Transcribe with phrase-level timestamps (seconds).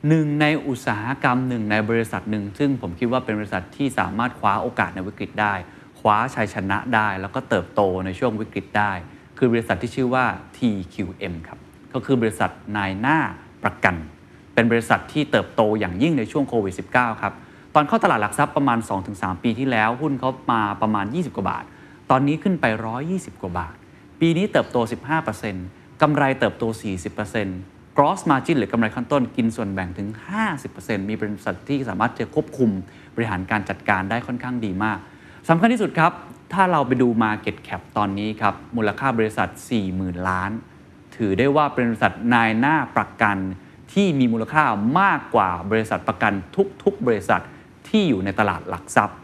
[0.08, 5.54] หนึ่งในอุตสาหกรรมหนึ่งในบริษัทหนึ่ง ซึ่งผมคิดว่าเป็นบริษัทที่สามารถคว้าโอกาสในวิกฤตได้
[6.00, 8.92] คว้าชัยชนะได้ แล้วก็เติบโตในช่วงวิกฤตได้
[9.38, 10.26] คือบริษัทที่ชื่อว่า
[10.58, 11.60] TQM ครับ
[11.94, 13.18] ก็คือบริษัทนายหน้า
[13.64, 13.96] ประกัน
[14.54, 17.34] เป็นบริษัทที่เติบโตอย่างยิ่งในช่วงโควิด -19 ครับ
[17.76, 18.80] ตอนเข้าตลาดหลักทรัพย์ประมาณ
[19.12, 21.64] 2-3 ปีที่แล้ว หุ้นเขามาประมาณ 20 กว่าบาท
[22.10, 22.66] ตอนนี้ขึ้นไป
[23.06, 23.76] 120 กว่าบาท
[24.20, 24.78] ปีนี้เติบโต
[25.40, 26.64] 15%กำไรเติบโต
[27.28, 30.10] 40% gross margin หรือกำไรขั้นต้นกินส่วนแบ่งถึง
[30.60, 32.70] 50%มีบริษัทที่สามารถจะควบคุม
[33.16, 34.98] บริหารการจัดการได้ค่อนข้างดีมาก
[35.50, 36.12] สำคัญที่สุดครับ
[36.54, 39.50] ถ้าเราไปดู Market Cap ตอนนี้ครับ มูลค่าบริษัท
[39.88, 40.52] 40,000 ล้าน
[41.16, 43.38] ถือได้ว่าเป็นบริษัทนายหน้าประกัน
[43.94, 44.64] ที่มีมูลค่า
[45.00, 46.34] มากกว่าบริษัทประกัน
[46.84, 47.42] ทุกๆ บริษัท
[47.88, 49.18] ที่อยู่ในตลาดหลักทรัพย์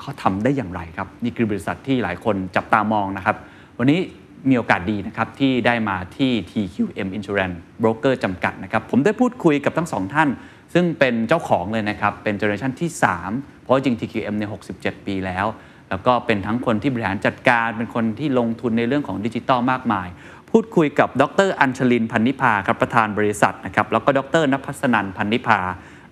[0.00, 3.36] เขาทำได้อย่างไรครับ นี่คือบริษัทที่หลายคนจับตามองนะครับ
[3.78, 4.00] วันนี้
[4.48, 10.28] มีโอกาสดีนะครับที่ได้มาที่ TQM Insurance Broker จำกัดนะครับผมได้พูดคุยกับทั้งสองท่าน
[10.74, 12.90] ซึ่งเป็นเจ้าของเลยนะครับ เป็นเจเนอเรชันที่
[13.26, 14.44] 3 เพราะจริง TQM ใน
[14.76, 15.46] 67 ปีแล้ว
[15.90, 20.08] แล้วก็เป็นทั้งคนที่บริหารจัดการเป็นคนที่ลงทุนในเรื่องของดิจิตอลมากมาย
[20.50, 25.60] พูดคุยกับดรอัญชลินพันนิพาครับประธานบริษัทนะครับแล้วก็ดรนภัสนันพันนิพา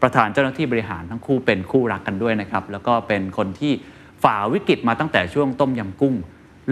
[0.02, 3.72] ประธานเจ้าหน้าที่บริหารทั้งคู่เป็นคู่รักกันด้วยนะครับแล้วก็เป็นคนที่
[4.22, 6.14] ฝ่าวิกฤตมาตั้งแต่ช่วงต้มยำกุ้ง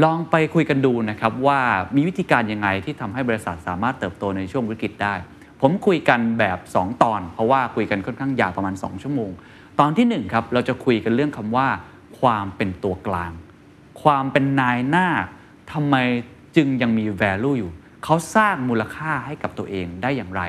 [0.03, 1.60] ลองไปคุยกันดูนะครับว่า
[1.97, 5.14] มีวิธีการยังไงที่ทำให้บริษัทสามารถเติบโตในช่วงวิกฤตได้
[5.60, 9.31] ผมคุยกันแบบ 2 ตอน เพราะว่าคุยกันค่อนข้างยาวประมาณ 2 ชั่วโมง
[9.81, 11.69] ตอนที่1ครับเราจะคุยกันเรื่องคำว่า
[12.20, 13.32] ความเป็นตัวกลาง
[14.02, 15.08] ความเป็นนายหน้า
[15.72, 15.97] ทำไม
[16.56, 17.72] จึงยังมี value อยู่
[18.04, 20.42] เขาสร้างมูลค่าให้กับตัวเองได้อย่างไร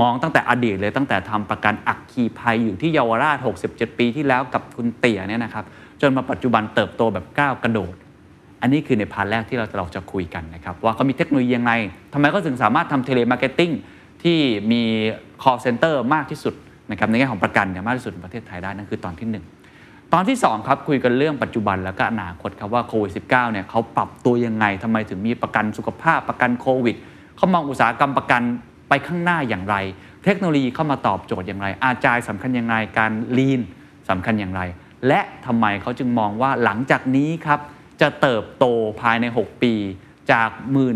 [0.00, 3.38] มองตั้งแต่อดีตเลยตั้งแต่ทำประกันอัคคีภัยอยู่ที่เยาวราช
[3.68, 5.64] 67 ปีที่แล้วกับคุณเตี่ยเนี่ยนะครับ
[6.00, 7.94] จนมาปัจจุบันเติบโตแบบก้าวกระโดด
[8.66, 11.72] อันนี้คือใน part แรกที่เราเราจะคุยกันนะครับว่าเขามีเทคโนโลยียังไง
[12.12, 13.70] ทำไมเขาถึงสามารถทำ telemarketing
[14.22, 14.38] ที่
[14.72, 14.82] มี
[15.42, 16.54] call center มากที่สุด
[16.90, 19.44] นะครับในแง่ของประกันเนี่ยมากที่สุดในประเทศไทยได้นั่นคือตอนที่หนึ่ง
[20.12, 26.96] ตอนที่ 2 ครับคุยกันเรื่องปัจจุบันแล้วก็อนาคตครับว่าโควิด -19 เนี่ยเขาปรับตัวยังไงทำไมถึงมีประกันสุขภาพประกันโควิด
[27.36, 28.42] เขามองอุตสาหกรรมประกัน
[28.88, 29.76] ไปข้างหน้าอย่างไร
[30.24, 33.60] เทคโนโลยีเข้ามาตอบโจทย์อย่างไร อาจายสำคัญอย่างไรการลีน
[34.08, 34.62] สำคัญอย่างไร
[35.06, 37.60] และทำไมเขาจึงมองว่าหลังจากนี้ครับ
[38.00, 38.64] จะเติบโต
[39.00, 39.74] ภายใน 6 ปี
[40.32, 40.50] จาก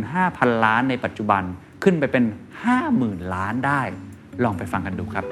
[0.09, 1.43] 15,000 ล้านในปัจจุบัน
[1.83, 2.25] ขึ้นไปเป็น
[2.78, 3.83] 50,000 ล้านได้
[4.44, 5.25] ลองไปฟังกันดูครับ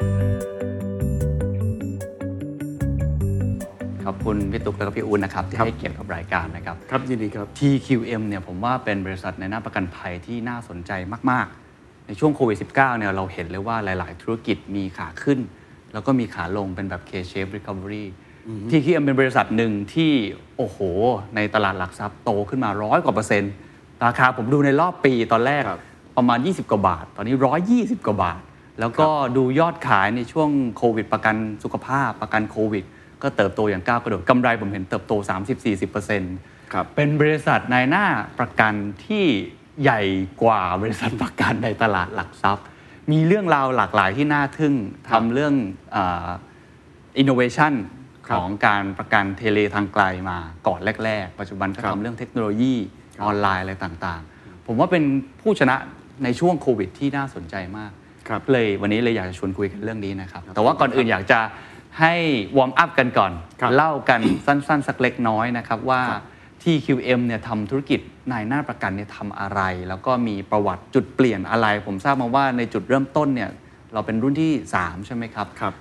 [4.06, 10.92] ขอบคุณพี่ตุ๊กแล้วก็พี่อูนนะครับ ที่ครับให้เกียรติกับรายการนะครับ ครับยินดีครับ TQM เนี่ยผมว่าเป็นบริษัทในหน้าประกันภัยที่น่าสนใจ
[11.30, 11.46] มาก
[11.76, 15.38] ๆ ในช่วงโควิด -19 เนี่ยเราเห็นเลยว่าหลาย ๆ ธุรกิจมีขาขึ้น
[15.92, 18.04] แล้วก็มีขาลงเป็นแบบ K-shape recovery
[18.70, 20.12] TQM เป็นบริษัทหนึ่งที่
[20.56, 20.78] โอ้โห
[21.36, 23.52] ในตลาดหลักทรัพย์โตขึ้นมาร้อยกว่าเปอร์เซ็นต์
[24.04, 25.80] ราคาผมดูในรอบปีตอนแรกครับ
[26.16, 27.34] ประมาณ 20 กว่าบาท ตอนนี้
[27.96, 28.40] 120 กว่าบาท
[28.80, 32.84] แล้วก็ดูยอดขายในช่วงโควิด ประกันสุขภาพ ประกันโควิด
[33.22, 35.12] ก็เติบโตอย่างก้าวกระโดดกำไรผมเห็นเติบโต
[35.92, 38.06] 30-40%ครับเป็นบริษัทในหน้า
[38.38, 38.72] ประกัน
[39.06, 39.24] ที่
[39.82, 40.00] ใหญ่
[40.42, 42.64] กว่าบริษัทประกันในตลาดหลักทรัพย์
[43.12, 44.74] มีเรื่องราวหลากหลายที่น่าทึ่ง
[45.10, 45.54] ทำเรื่อง
[47.18, 47.97] innovation ครั
[48.28, 52.74] ของการประกัน tele ทางไกลมาก่อนแรก ๆ ปัจจุบันก็ครับทำเรื่องเทคโนโลยี
[53.16, 55.04] ครับออนไลน์อะไรต่างๆ ผมว่าเป็น
[55.40, 55.76] ผู้ชนะ
[56.24, 57.90] ในช่วงโควิดที่น่าสนใจมาก
[58.28, 61.40] ครับเลยวันนี้เลยอยากจะชวนคุยกันเรื่องนี้นะครับ แต่ว่าก่อนอื่นอยากจะ
[62.00, 62.14] ให้
[62.56, 66.22] warm up กันก่อนครับเล่ากันสั้น ๆ สักเล็กน้อยนะครับว่าครับ
[66.62, 68.00] TQM เนี่ยทำธุรกิจ
[68.32, 73.50] นายหน้าประกันเนี่ยทำอะไร แล้วก็มีประวัติจุดเปลี่ยนอะไร ผมทราบมาว่าในจุดเริ่มต้นเนี่ย
[73.94, 75.74] เราเป็นรุ่นที่ 3 ใช่ไหมครับครับ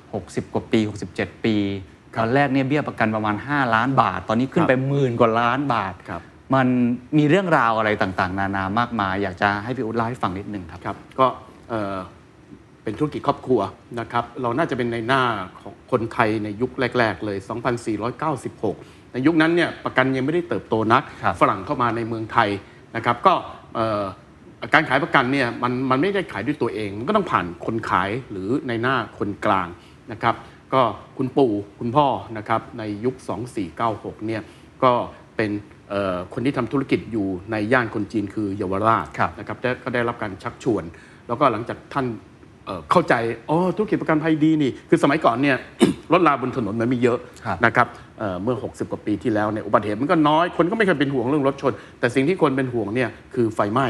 [0.48, 0.80] 60 กว่าปี
[1.14, 1.56] 67 ปี
[2.20, 6.22] ตอนแรกเนี่ยเบี้ยประกันประมาณ 5 ล้านบาท ตอนนี้ขึ้นไปหมื่นกว่าล้านบาท ครับ
[6.56, 6.68] มัน
[7.18, 11.28] มีเรื่องราวอะไรต่างๆ นานามากมาย อยากจะให้พี่อุ๊ดเล่าให้ฟังนิดนึงครับ ครับ ก็
[11.70, 11.98] เอ่อ
[12.84, 13.62] เป็นธุรกิจครอบครัว
[14.00, 15.24] นะครับ เราน่าจะเป็นในหน้า
[15.62, 17.38] ของคนไทยในยุคแรก ๆ เลย
[18.26, 22.50] 2496 ในยุคนั้นเนี่ยประกันยังไม่ได้เติบโตนัก ครับ ฝรั่งเข้ามาในเมืองไทย
[22.96, 23.34] นะครับ ก็
[23.76, 24.04] เอ่อ
[24.74, 29.68] การขายประกันเนี่ยมันมันไม่ได้ขายด้วยตัวเอง มันก็ต้องผ่านคนขายหรือในหน้าคนกลาง
[30.12, 30.36] นะครับ
[30.74, 30.82] ก็
[31.18, 33.16] คุณปู่คุณพ่อนะครับในยุค
[33.72, 34.42] 2496 เนี่ย
[34.84, 34.92] ก็
[35.38, 35.52] เป็น
[35.90, 40.84] เอ่อคนที่ทำธุรกิจอยู่ในย่านคนจีนคือเยาวราชครับนะครับได้ก็ได้รับการชักชวน
[41.28, 42.06] แล้วก็หลังจากท่าน
[42.66, 43.14] เอ่อเข้าใจ
[43.50, 45.58] อ๋อธุรกิจประกันภัยดีนี่ คือสมัยก่อนเนี่ย
[46.14, 47.88] รถราบนถนนมันไม่เยอะครับนะครับ
[48.20, 53.88] เอ่อเมื่อ 60 กว่าปีที่แล้วเนี่ยอุบัติเหตุมันก็น้อยคนก็ไม่เคยเป็นห่วงเรื่องรถชน แต่สิ่งที่คนเป็นห่วงเนี่ยคือไฟไหม้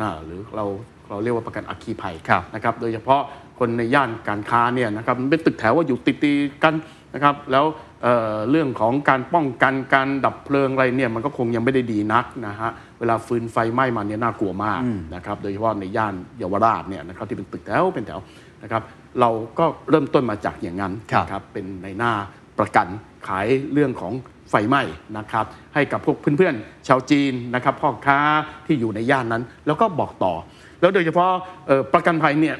[0.00, 0.64] อ่าหรือเรา
[1.08, 3.22] เราเรียกว่าประกันอัคคีภัยครับนะครับโดยเฉพาะ
[3.58, 6.74] คนในย่านการค้าเนี่ยนะครับมันเป็นตึกแถวว่าอยู่ติดๆกัน
[7.14, 7.64] นะครับแล้ว
[8.02, 14.82] เอ่อเรื่องของการป้องกันการดับเพลิงอะไรเนี่ยมันก็คงยังไม่ได้ดีนักนะฮะเวลาฟืนไฟไหม้มาเนี่ยน่ากลัวมาก
[15.14, 18.20] นะครับโดยเฉพาะในย่านเยาวราชเนี่ยนะครับที่เป็นตึกแถวเป็นแถว
[18.62, 18.82] นะครับ
[19.20, 22.12] เราก็เริ่มต้นมาจากอย่างนั้นครับนะครับเป็นในหน้า
[22.58, 22.86] ประกัน
[23.28, 24.12] ขายเรื่องของ
[24.50, 24.82] ไฟไหม้
[25.18, 25.44] นะครับ
[25.74, 28.18] ให้กับพวกเพื่อนๆชาวจีนนะครับพ่อค้า
[28.66, 30.34] ที่อยู่ในย่านนั้น แล้วก็บอกต่อ
[30.80, 31.30] แล้วโดยเฉพาะ
[31.66, 32.56] เอ่อประกันภัยเนี่ย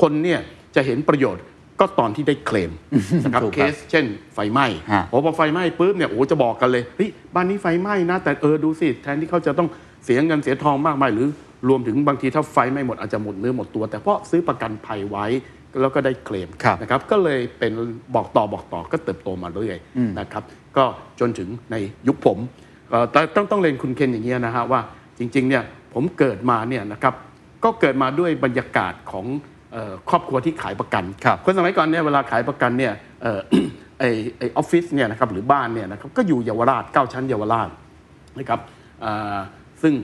[0.00, 0.40] คนเนี่ย
[0.74, 1.42] จะเห็นประโยชน์
[1.80, 2.72] ก็ตอนที่ได้เคลม
[3.24, 4.04] นะครับถูกเคครับสเช่น
[4.34, 9.68] ไฟไหม้ฮะโอ้พอไฟไหม้ปุ๊บเนี่ยโอ้จะบอกกันเลยเฮ้ยบ้านนี้ไฟไหม้นะ แต่เออดูสิแทนที่เขาจะต้อง
[10.04, 11.26] เสียเงินเสียทองมากมายหรือ
[11.68, 15.26] รวมถึงบางทีถ้าไฟไหม้หมดอาจจะหมดเนื้อหมดตัว แต่เพราะซื้อประกันภัยไว้
[15.80, 17.72] แล้วก็ได้เคลมครับนะครับก็เลยเป็น
[18.14, 19.78] บอกต่อบอกต่อก็เติบโตมาเรื่อย
[20.20, 20.42] นะครับ
[20.76, 20.84] ก็
[21.20, 22.38] จนถึงในยุคผม
[22.90, 24.80] เอ่อแต่ต้องต้องเรียนคุณเคนอย่างนี้ยนะฮะว่า
[25.18, 25.62] จริงๆเนี่ย
[25.94, 27.14] ผมเกิดมาเนี่ยนะครับ
[27.64, 29.51] ก็เกิดมาด้วยบรรยากาศของเอ่อ
[30.10, 32.92] ครอบครัวที่ขายประกันครับคนสมัยก่อนเนี่ยเวลาขายประกันเนี่ย
[33.22, 33.40] เอ่อ
[33.98, 34.04] ไอ
[34.38, 37.68] ไอออฟฟิศเนี่ยนะครับหรือบ้านเนี่ยนะครับก็อยู่เยาวราชเก้าชั้นเยาวราช
[38.38, 38.60] นะครับ
[39.04, 39.38] อ่า
[39.82, 39.94] ซึ่ง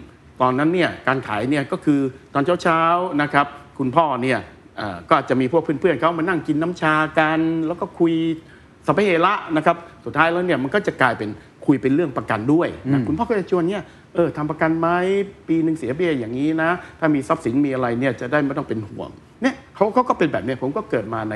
[0.41, 2.01] ตอนนั้นเนี่ยการขายเนี่ยก็คือ
[2.35, 3.47] ตอนเช้าๆนะครับ
[3.79, 4.39] คุณพ่อเนี่ย
[4.77, 8.15] เอ่อก็จะมีพวกเพื่อนๆเขามานั่งกินน้ำชากัน แล้วก็คุย
[8.87, 11.31] สัพเพเหระนะครับสุดท้ายแล้วเนี่ยมันก็จะกลายเป็น
[11.67, 13.83] คุยเป็นเรื่องประกันด้วยนะคุณพ่อก็จะชวนเนี่ย
[14.15, 14.89] เออทำประกันไหม
[15.49, 16.71] ปีหนึ่งเสียเบี้ยอย่างนี้นะ
[17.01, 19.11] ถ้ามีทรัพย์สินมีอะไรเนี่ยจะได้ไม่ต้องเป็นห่วง
[19.43, 21.35] เนี่ยเขาเขาก็เป็นแบบเนี้ยผมก็เกิดมาใน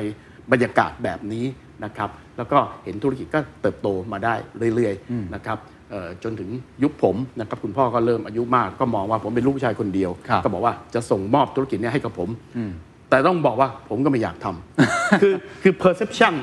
[0.53, 1.45] บรรยากาศแบบนี้
[1.85, 4.35] นะครับ แล้วก็เห็นธุรกิจก็เติบโตมาได้
[4.75, 5.59] เรื่อยๆนะครับ
[5.91, 6.51] เอ่อจนถึง
[6.83, 12.29] ยุคผมนะครับคุณพ่อก็เริ่มอายุมาก ก็มองว่าผมเป็นลูกผู้ชายคนเดียวครับก็บอกว่าจะส่งมอบธุรกิจเนี้ให้กับผม
[13.11, 16.35] แต่ต้องบอกว่าผมก็ไม่อยากทำคือคือ perception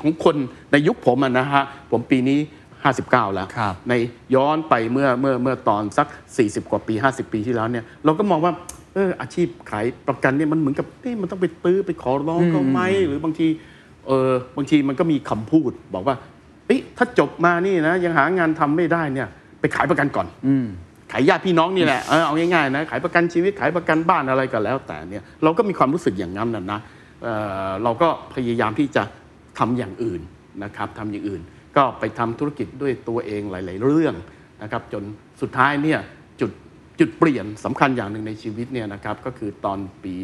[0.00, 0.36] ของคน
[0.72, 2.38] ในยุคผมอะนะฮะผมปีนี้
[2.86, 3.92] 59 แล้วครับใน
[4.34, 6.06] ย้อนไปเมื่อเมื่อเมื่อตอนสัก
[6.38, 8.52] 40 กว่าปี 50 ปีที่แล้วเนี่ยเราก็มองว่า
[8.94, 13.48] เอออาชีพขายประกันเนี่ยมันเหมือนกับนี่มันต้องไปตื้อไปขอร้องเขาไหมหรือบางที
[14.06, 16.16] เออบางทีมันก็มีคำพูดบอกว่า
[16.66, 19.28] เอ้ยถ้าจบมานี่นะยังหางานทำไม่ได้เนี่ย
[19.60, 20.26] ไปขายประกันก่อน
[21.12, 26.80] ขายญาติพี่น้องนี่แหละเออเอาง่ายๆนะขายประกันชีวิตขายประกันบ้านอะไรก็แล้ว แต่เนี่ยเราก็มีความรู้สึกอย่างนั้นนะนะ
[27.22, 27.34] เอ่
[27.68, 29.02] อเราก็พยายามที่จะ
[29.58, 30.20] ทำอย่างอื่น
[30.64, 31.42] นะครับทำอย่างอื่น
[31.78, 34.14] ก็ไปทำธุรกิจด้วยตัวเองหลาย ๆ เรื่อง
[34.62, 35.02] นะครับจน
[35.40, 35.98] สุดท้ายเนี่ย
[36.40, 36.50] จุด
[37.00, 40.14] จุดเปลี่ยนสำคัญอย่างหนึ่งในชีวิตเนี่ยนะครับก็คือตอนปี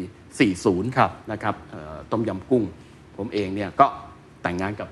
[0.43, 2.63] 40ครับนะครับเอ่อต้มยำกุ้ง
[3.17, 3.85] ผมเองเนี่ยก็
[4.43, 4.89] แต่งงานกับ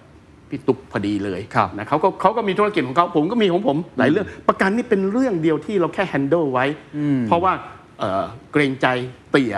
[0.49, 6.65] พี่ตุ๊กพอดีเลยครับนะเขาก็เขาก็มีธุรกิจของเขาผมก็มีของผมหลายเรื่อง ประกันนี่เป็นเรื่องเดียวที่เราแค่แฮนเดิลไว้
[7.27, 7.53] เพราะว่า
[8.03, 8.87] เอ่อเกรงใจ
[9.31, 9.55] เตี่ย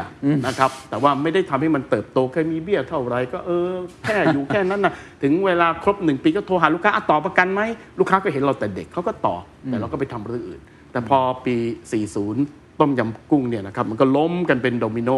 [0.48, 3.70] นะครับ แต่ว่าไม่ได้ทำให้มันเติบโตเคยมีเบี้ยเท่าไหรก็เออ
[4.04, 7.62] แค่อยู่แค่นั้นนะถึงเวลาครบหนึ่งปีก็โทรหาลูกค้าอะต่อประกันไหม
[8.00, 9.36] ลูกค้าก็เห็นเราแต่เด็กเขาก็ต่อ
[9.66, 10.62] อแต่เราก็ไปทำเรื่องอื่น
[10.92, 11.56] แต่พอปี
[12.18, 15.10] 40 ต้มยำกุ้งเนี่ยนะครับมันก็ล้มกันเป็นโดมิโน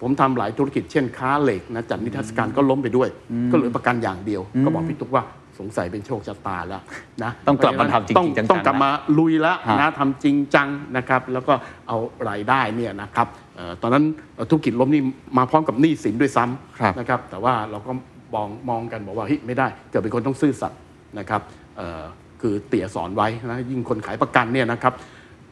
[0.00, 3.08] ผมทำหลายธุรกิจเช่นค้าเหล็กนะจัดนิทรรศการก็ล้มไปด้วย
[3.50, 5.24] ก็เหลือประกันอย่างเดียว ก็บอกพี่ตุ๊กว่า
[5.58, 6.82] สงสัยเป็นโชคชะตาแล้ว
[7.22, 11.52] นะต้องกลับมาทำจริงๆต้องจังๆต้องกลับมาลุยแล้วฮะนะทำจริงจังนะครับ แล้วก็
[11.88, 11.96] เอา
[12.28, 14.04] รายได้เนี่ยนะครับเอ่อตอนนั้น
[14.34, 15.02] เอ่อธุรกิจล้มนี่
[15.38, 16.44] มาพร้อมกับหนี้สินด้วยซ้
[16.78, 17.92] ครับำนะครับ แต่ว่าเราก็
[18.34, 20.78] มองมองกันบอกว่าเฮ้ยไม่ได้ เกิดเป็นคนต้องซื่อสัตย์
[21.18, 21.40] นะครับ
[21.76, 22.02] เอ่อ
[22.40, 24.94] คือเตี่ยสอนไว้นะยิ่งคนขายประกันเนี่ยนะครับ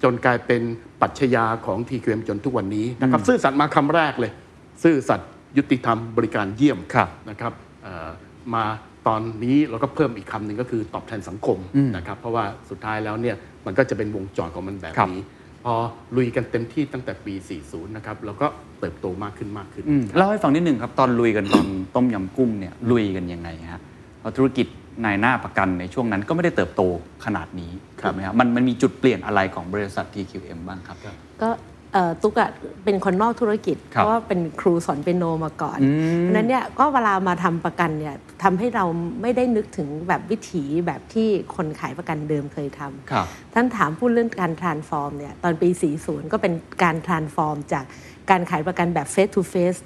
[0.02, 0.62] จนกลายเป็น
[1.00, 4.32] ปรัชญาของทีเ m จนทุกวันนี้นะครับ ซื่อสัตย์มาคำแรกเลย
[4.82, 7.52] ซื่อสัตย์ยุติธรรมบริการเยี่ยมครับนะครับ
[7.82, 8.08] เอ่อ
[8.54, 8.64] มา
[9.08, 11.58] ตอนนี้เราก็เพิ่มอีกคำหนึ่งก็คือตอบแทนสังคม
[11.96, 15.24] นะครับเพราะว่าสุดท้ายแล้วเนี่ยมันก็จะเป็นวงจรของมันแบบครับนี้
[15.64, 15.74] พอ
[16.16, 17.34] ลุยกันเต็มที่ตั้งแต่ปี
[17.66, 18.46] 40 นะครับเราก็
[18.80, 23.80] เติบโตมากขึ้นมากขึ้นอืมเล่าให้ฟังนิดหนึ่งครับ ตอนลุยกันตอนต้มยำกุ้งเนี่ยลุยกันยังไงฮะ
[24.20, 24.66] เอาธุรกิจ
[25.04, 26.82] นายหน้าประกันในช่วงนั้นก็ไม่ได้เติบโต
[27.24, 31.54] ขนาดนี้ครับถูกไหมครับมันมันมีจุดเปลี่ยนอะไรของบริษัท TQM บ้างครับ ก็เอ่อ
[32.22, 32.50] ตุ๊กอะ
[32.84, 38.84] เป็นคนนอกธุรกิจครัเพบราะว่าเป็นครูสอนเปียโนมาก่อนอืมเพราะฉะนั้นเนี่ยก็เวลามาทำประกันเนี่ยทำให้เรา
[39.22, 45.68] ไม่ได้นึกถึงแบบวิถีแบบที่คนขายประกันเดิมเคยทำครับท่านถามพูดเรื่องการ transform เนี่ยตอนปี
[46.00, 47.84] 40 ก็เป็นการ transform จาก
[48.30, 49.80] การขายประกันแบบ face to face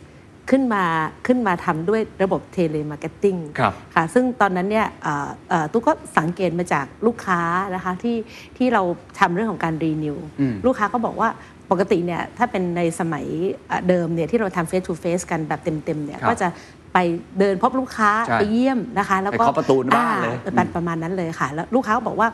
[0.50, 0.84] ขึ้นมา
[1.26, 7.40] ขึ้นมาทำด้วยระบบ telemarketing ครับค่ะซึ่งตอนนั้นเนี่ยเอ่อเอ่อตุ๊กก็สังเกตมาจากลูกค้า
[7.74, 8.16] นะคะที่
[8.56, 8.82] ที่เรา
[9.20, 11.28] ทำเรื่องของการ renew อืมลูกค้าก็บอกว่า
[11.70, 13.26] ปกติเนี่ยถ้าเป็นในสมัย
[13.68, 16.48] เอ่อเดิมเนี่ยที่เราทำ face to face กันแบบเต็มๆเนี่ยครับก็จะ
[16.92, 16.98] ไป
[17.38, 22.28] เดินพบลูกค้าใช่ไปเยี่ยมนะคะ แล้วก็ไปเคาะประตูบ้านเลย อ่แบบประมาณนั้นเลยค่ะ แล้วลูกค้าก็บอกว่า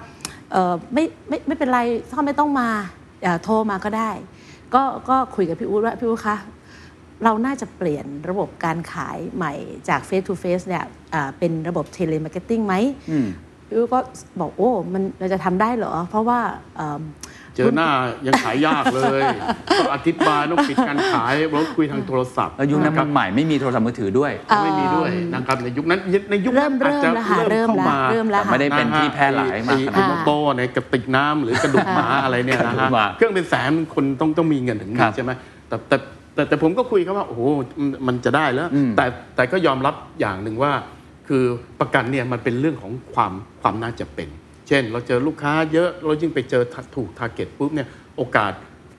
[0.53, 2.69] เอ่อไม่ไม่ไม่เป็นไรถ้าไม่ต้องมา
[3.23, 4.11] เอ่อโทรมาก็ได้
[4.75, 6.37] ก็ก็คุยกับพี่อู๊ดว่าพี่อู๊ดคะ
[7.25, 9.53] เราน่าจะเปลี่ยนระบบการขายใหม่
[9.89, 10.85] จาก face to face เนี่ย
[11.15, 12.75] อ่าเป็นระบบ telemarketing ไหม
[13.11, 13.27] อืม
[13.67, 13.99] พี่อู๊ดก็
[14.41, 16.39] บอกโอ้มันเราจะทำได้เหรอ เพราะว่า
[16.77, 17.03] เอิ่ม
[17.57, 17.89] เจอหน้า
[18.27, 19.23] ยังขายยากเลย
[19.79, 35.31] ต้องอธิบายต้องปิดการขายเราคุยทางโทรศัพท์แล้วยุคนั้นะคมัรับนใหม่ไม่มีโทรศัพท์มือถือด้วยเอ่อไม่มีด้วยนะครับในยุคนั้นในยุคเริ่นั้มนอาจเริ่มจะแล้วค่ะเริ่มเริ่มเข้าแล้วมาเริ่มแล้วแต่ไม่ได้ค่ะเป็นที่แพร่หลายมากขนาดนั้นไอ้ไอ้โมโตในกระติกน้ำหรือกระดูกหมาอะไรเนี่ยนะกระดูฮะกหมาเครื่องเป็นแสนคนต้องต้องมีเงินถึงครัมีบใช่ไหม
[35.69, 35.97] แต่แต่
[36.35, 39.05] แต่แต่ผมก็คุยเขาว่าโอ้โหมันมันจะได้แล้วอืมแต่
[39.37, 40.73] แต่ก็ยอมรับอย่างหนึ่งว่า
[41.29, 41.43] คือ
[41.81, 44.29] ประกันเนี่ยมันเป็นเรื่องของความความน่าจะเป็น
[44.71, 46.63] เช่น เราเจอลูกค้าเยอะเรายิ่งไปเจอ
[46.97, 48.53] ถูก target ปุ๊บเนี่ยโอกาส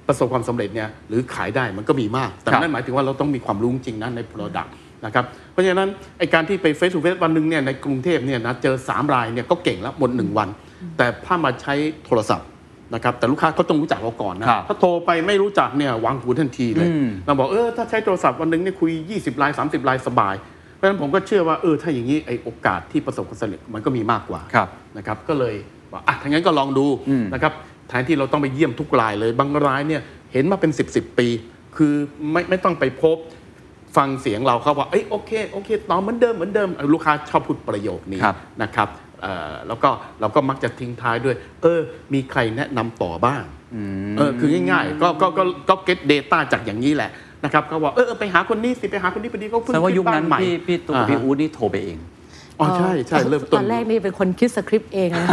[0.08, 4.70] ประสบความสำเร็จเนี่ยหรือขายได้มันก็มีมาก แต่ครับนั่นหมายถึงว่าเราต้องมีความรู้จริงนะใน Product
[5.06, 10.50] นะครับเพราะฉะนั้นไอการที่ไปเฟซ o ูเฟซวันหนึ่งเนี่ยในกรุงเทพเนี่ยนะเจอ 3 รายเนี่ยก็เก่งแล้วหมด1วัน
[10.98, 11.74] แต่ถ้ามาใช้
[12.06, 12.48] โทรศัพท์
[12.94, 25.56] นะครับแต่ลูกค้าก็ต้องรู้จักเราก่อนนะครับถ้าโทรไปไม่รู้จักเนี่ยวางหูทันทีเลยอืมเราบอกเออถ้าใช้โทรศัพท์วันหนึ่งเนี่ยคุย 20 ลาย 30 ลายสบายเพ ราะฉะนั้นผมก็เชื่อว่าเออถ้าอย่างนี้ไอโอกาสที่ประสบความสำเร็จมันก็มีมากกว่าครับนะครับก็เลย
[25.92, 27.54] ว่าอะถ้างั้นก็ลองดูอืมนะครับ
[27.88, 30.02] แทนที่เราต้องไปเยี่ยมทุกรายเลยบางรายเนี่ย
[30.34, 31.28] เห็นมาเป็น 10บสปี
[31.78, 31.94] คือ
[32.32, 33.18] ไม่ไม่ต้องไปพบ
[33.98, 38.90] ฟังเสียงเราเขาว่าเอ้ยโอเคโอเคตอบเหมือนเดิมเหมือนเดิมเออลูกค้าชอบพูดประโยคนี้ครับนะครับ
[39.22, 39.90] เอ่อแล้วก็
[40.22, 41.80] เราก็มักจะทิ้งท้ายด้วย เออ
[42.14, 43.44] มีใครแนะนำต่อบ้าง
[44.18, 47.12] เออคือง่ายๆ ก็ก็ก็ก็ get data จากอย่างนี้แหละ
[47.44, 51.98] นะครับเขาบอกเออเออไปหาคนนี้สิไปหาคนนี้พอดีเขาเพิ่งแสดงว่าขึ้ยุคนั้นบ้ใหม่พี่พี่ตุ๊กอ่าพี่อู๊ดนี่โทรไปเอง
[52.60, 55.28] อ๋อใช่ใช่เริ่มต้นตอนแรกนี่เป็นคนคิดสคริปต์เองนะ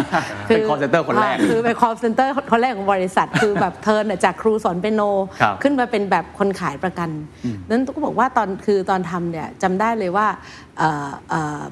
[0.49, 5.03] เป็น call center คนแรกอ่าคือเป็น call center คนแรกของบริษัท คือแบบเทิร์นน่ะจากครูสอนเปียโน
[5.41, 7.11] ครับขึ้นมาเป็นแบบคนขายประกัน
[7.69, 10.27] นั้นก็บอกว่าตอนคือตอนทำเนี่ยจำได้เลยว่า
[10.79, 11.63] เอ่อเอ่อ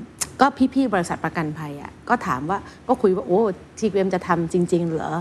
[0.41, 3.41] ก็พี่ๆบริษัทประกันภัยอะก็ถามว่าก็คุยว่าโอ้
[3.79, 5.13] ทีเอ็มจะทำจริง ๆ เหรอ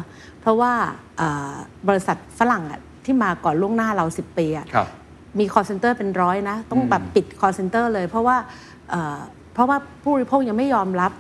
[0.42, 0.72] เพราะว่า
[1.18, 1.54] เอ่อ
[1.88, 4.68] บริษัทฝรั่งอะที่มาก่อนล่วงหน้าเรา 10 ปีอะ
[5.36, 8.38] ครับมี call center เป็นร้อยนะ ต้องแบบปิด call center เลย เพราะว่า
[8.90, 9.20] เอ่อ
[9.54, 11.12] เพราะว่าผู้บริโภคยังไม่ยอมรับ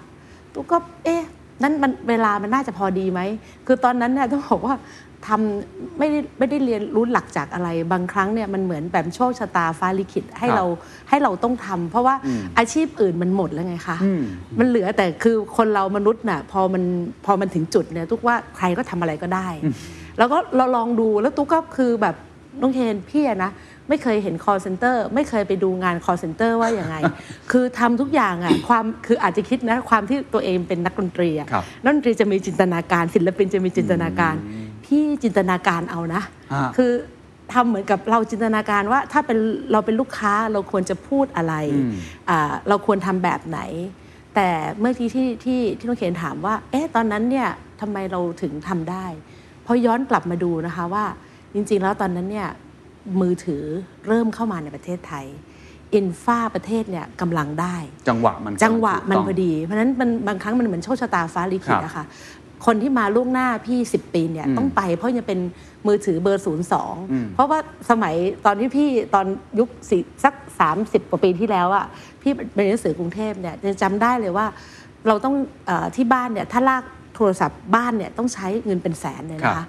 [0.53, 1.23] ตุ๊กก็เอ๊ะ
[1.63, 3.21] นั่นมันเวลามันน่าจะพอดีไหม
[3.67, 4.75] คือตอนนั้นเนี่ยต้องบอกว่า
[5.27, 10.65] ทำไม่ได้ไม่ได้เรียนรู้หลักจากอะไร บางครั้งเนี่ยมันเหมือนแบบโชคชะตาฟ้าลิขิตให้ครับเรา
[11.09, 12.15] ให้เราต้องทำเพราะว่า
[12.57, 13.97] อาชีพอื่นมันหมดแล้วไงคะ
[14.59, 16.83] มันเหลือแต่คือคนเรามนุษย์น่ะพอมัน
[17.25, 19.47] พอมันถึงจุดเนี่ยทุกว่าใครก็ทำอะไรก็ได้
[20.17, 22.15] แล้วก็เราลองดูแล้วตุ๊กก็คือแบบ
[22.61, 23.51] น้องเคนพี่อะนะ
[23.89, 26.95] ไม่เคยเห็น call center ไม่เคยไปดูงาน call center ว่าอย่างไง
[27.51, 34.35] คือทำทุกอย่างอะความคืออาจจะคิดนะความที่ตัวเองเป็นนักดนตรีอะครับนักดนตรีจะมีจินตนาการ ศิลปินจะมีจินตนาการ
[34.85, 36.21] พี่จินตนาการเอานะ
[36.53, 36.91] อ่าคือ
[37.53, 39.37] ทำเหมือนกับเราจินตนาการว่าถ้าเป็น
[39.71, 41.53] เราเป็นลูกค้าเราควรจะพูดอะไร
[42.29, 43.59] อ่าเราควรทำแบบไหน
[44.35, 44.49] แต่
[44.79, 47.47] เมื่อกี้ที่ที่ที่น้องเขนถามว่า เอ๊ะตอนนั้นเนี่ย
[47.81, 49.05] ทำไมเราถึงทำได้
[49.65, 51.05] พอย้อนกลับมาดูนะคะว่า
[51.53, 52.49] จริง ๆ แล้วตอนนั้นเนี่ย
[53.21, 53.63] มือถือ
[54.07, 55.25] เริ่มเข้ามาในประเทศไทย
[55.95, 57.75] อินฟาประเทศเนี่ยกำลังได้
[58.09, 62.05] จังหวะมันจังหวะมันถูกพต้อดี เพราะฉะนั้นมันบางครั้งมันเหมือนโชคชะตาฟ้าลิขิตครับนะคะ
[62.65, 65.39] คนที่มาล่วงหน้าพี่ 10 ปีเนี่ยอืมต้องไปเพราะยังเป็น
[65.87, 67.59] มือถือเบอร์อืม02 เพราะว่า
[67.89, 69.25] สมัยตอนที่พี่ตอน
[69.59, 70.33] ยุคสี่สัก
[70.73, 71.85] 30กว่าปีที่แล้วอะ
[72.21, 74.45] พี่เป็นหนังสือกรุงเทพเนี่ยจะจำได้เลยว่า
[75.07, 75.35] เราต้อง
[75.65, 76.83] เออที่บ้านเนี่ยถ้าลาก
[77.15, 79.67] โทรศัพท์บ้านเนี่ยต้องใช้เงินเป็นแสนเลยนะครัคะบ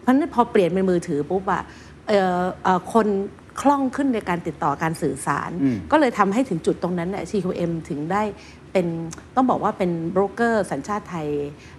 [0.00, 1.87] เพราะฉะนั้นพอเปลี่ยนเป็นมือถือปุ๊บอะเอ่อเอ่อ
[2.92, 3.08] คน
[3.60, 8.22] คล่องขึ้นในการติดต่อการสื่อสารอืมก็เลยทำให้ถึงจุดตรงนั้นเนี่ย CQM ถึงได้
[8.72, 8.86] เป็น
[9.36, 11.28] ต้องบอกว่าเป็นโบรกเกอร์สัญชาติไทย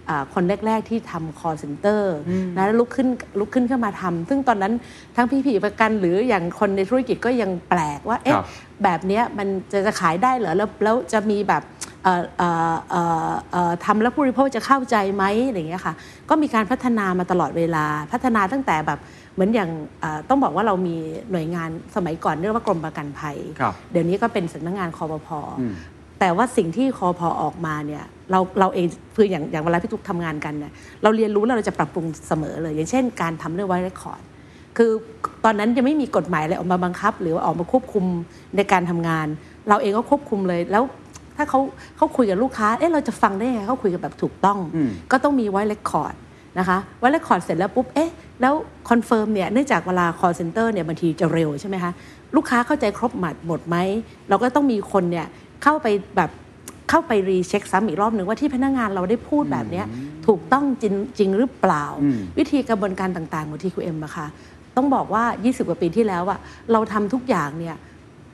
[0.09, 2.01] อ่าคนแรก ๆ ที่ทำ call center
[2.55, 3.07] นะแล้วลุกขึ้น
[3.39, 4.73] ลุกขึ้นขึ้นมาทำซึ่งตอนนั้น
[5.15, 8.45] ทั้งพี่ผีประกันหรืออย่างคนในธุรกิจก็ยังแปลกว่าคเอ๊ะรับ
[8.83, 11.63] แบบเนี้ยมันจะจะขายได้เหรอ แล้วแล้วจะมีแบบ
[12.03, 15.93] เอ่อเอ่อเอ่อเอ่อทำแล้วผู้บริโภคจะเข้าใจไหมอะไรอย่างเงี้ยค่ะ
[16.29, 18.99] ก็มีการพัฒนามาตลอดเวลาพัฒนาตั้งแต่แบบ
[19.33, 19.69] เหมือนอย่าง
[20.01, 20.95] เอ่อต้องบอกว่าเรามี
[21.31, 25.73] หน่วยงานสมัยก่อนเรียกว่ากรมประกันภัยครับเดี๋ยวนี้ก็เป็นสำนักงานคอปพอืม
[26.19, 30.71] แต่ว่าสิ่งที่คอพอออกมาเนี่ยเราเราเองคืออย่างอย่างเวลาพี่ตุ๊กทำงานกันเนี่ย
[31.03, 34.21] เราเรียนรู้แล้วเราจะปรับปรุงเสมอเลย อย่างเช่น การทำเรื่อง voice record
[34.77, 34.91] คือ
[35.43, 38.05] ตอนนั้นยังไม่มีกฎหมายอะไรออกมาบังคับ หรือว่าออกมาควบคุม
[38.55, 39.27] ในการทำงาน
[39.69, 40.83] เราเองก็ควบคุมเลยแล้ว
[41.37, 41.59] ถ้าเขา
[41.97, 44.57] เขาคุยกับลูกค้าเอ๊ะเราจะฟังได้ยังไงเขาคุยกันแบบถูกต้อง
[45.11, 46.15] ก็ต้องมี voice record
[46.57, 48.53] นะคะ voice record เสร็จแล้วปุ๊บเอ๊ะแล้ว
[48.89, 51.91] confirm เนี่ยเนื่องจากเวลา call center เนี่ยบางทีจะเร็วใช่ไหมคะ
[52.35, 53.75] ลูกค้าเข้าใจครบหมดหมดไหม
[54.29, 55.27] เราก็ต้องมีคนเนี่ย
[55.63, 56.29] เข้าไปแบบ
[56.89, 59.85] เข้าไปรีเช็คซ้ำอีกรอบหนึ่งว่าที่พนักงานเราได้พูดแบบเนี้ย
[60.27, 61.85] ถูกต้องจริงจริงหรือเปล่า
[62.37, 64.27] วิธีกระบวนการต่างๆของ TQM อะค่ะ
[64.75, 66.39] ต้องบอกว่า 20 กว่าปีที่แล้วอะ
[66.71, 67.75] เราทำทุกอย่างเนี่ย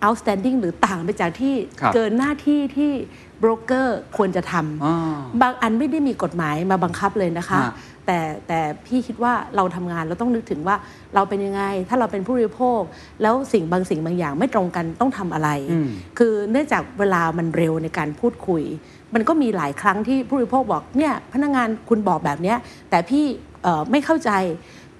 [0.05, 2.91] outstanding หรือต่างไปจากที่ครับเกินหน้าที่ที่
[3.39, 4.53] โบรกเกอร์ควรจะท
[4.85, 7.71] อ่าำบางอันไม่ได้มีกฎหมายมาบังคับเลยนะคะฮะ
[8.05, 10.75] แต่แต่พี่คิดว่าเราทำงานเราต้องนึกถึงว่า
[11.15, 12.81] เราเป็นยังไง ถ้าเราเป็นผู้บริโภค
[13.21, 15.49] แล้วสิ่งบางสิ่งบางอย่างไม่ตรงกันต้องทำอะไร
[16.17, 18.63] คือเนื่องจากเวลามันเร็วในการพูดคุย
[19.13, 22.57] มันก็มีหลายครั้งที่ผู้บริโภคบอกเนี่ยพนักงานคุณบอกแบบเนี้ย
[22.89, 23.25] แต่พี่
[23.63, 24.31] เอ่อไม่เข้าใจ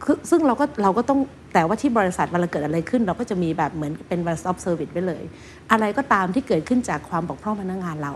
[0.03, 1.19] คือซึ่งเราก็เราก็ต้อง
[1.53, 5.23] แต่ว่าที่บริษัทเวลาเกิดอะไรขึ้น เราก็จะมีแบบเหมือนเป็น one stop service ไว้เลย
[5.71, 8.13] อะไรก็ตามที่เกิดขึ้นจากความบกพร่องพนักงานเรา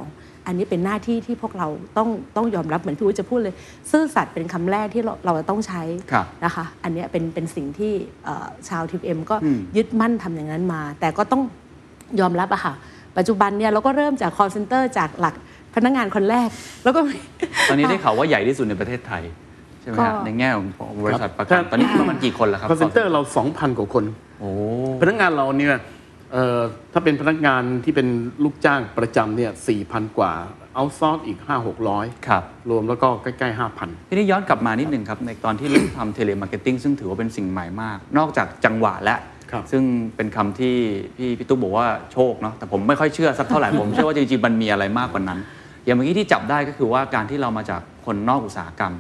[0.50, 3.54] อันนี้เป็นหน้าที่ที่พวกเราต้องต้องยอมรับเหมือนพี่อุ้ยจะพูดเลย
[3.92, 7.94] ซื่อสัตย์เป็นคำแรกที่เราเราต้องใช้ครับนะคะ อันเนี้ยเป็นเป็นสิ่งที่
[8.26, 11.42] เอ่อชาว TQM ก็อืมยึดมั่นทำอย่างนั้นมา แต่ก็ต้อง
[12.20, 12.74] ยอมรับอะค่ะ
[13.18, 15.36] ปัจจุบันเนี่ยเราก็เริ่มจาก call center จากหลัก
[15.76, 16.50] พนักงานคนแรก
[16.84, 17.18] แล้วก็มี
[17.70, 19.24] ตอนนี้ได้ข่าวว่าใหญ่ที่สุดในประเทศไทย
[19.82, 24.04] ใช่ไหมก็ฮะในแง่ของบริษัทประกันครับตอนนี้ประมาณกี่คนแล้วครับ call centerร์เรา 2,000 กว่าคน
[24.40, 24.50] โอ้
[25.02, 25.80] พนักงานเราเนี่ยเอ่อ
[26.94, 28.08] ถ้าเป็นพนักงานที่เป็น
[28.44, 29.52] ลูกจ้างประจำเนี่ย
[29.84, 30.34] 4,000กว่า
[30.76, 39.16] outsource อีก 5 600ครับรวมแล้วก็ใกล้ๆ 5,000 ทีนี้ย้อนกลับมานิดหนึ่งครับ ในตอนที่เริ่มทำ telemarketing ซึ่งถือว่าเป็นสิ่งใหม่มาก นอกจากจังหวะและ
[39.52, 39.84] ครับซึ่ง
[40.16, 40.76] เป็นคำที่
[41.18, 45.40] พี่พี่ตุ๊กบอกว่าโชคเนาะแต่ผมไม่ค่อยเชื่อสักเท่าไหร่ ผมเชื่อว่าจริงๆ มันมีอะไรมากกว่านั้น
[45.86, 48.94] อย่างเมื่อกี้ที่จับได้ก็คือว่าการที่เรามาจากคนนอกอุตสาหกรรม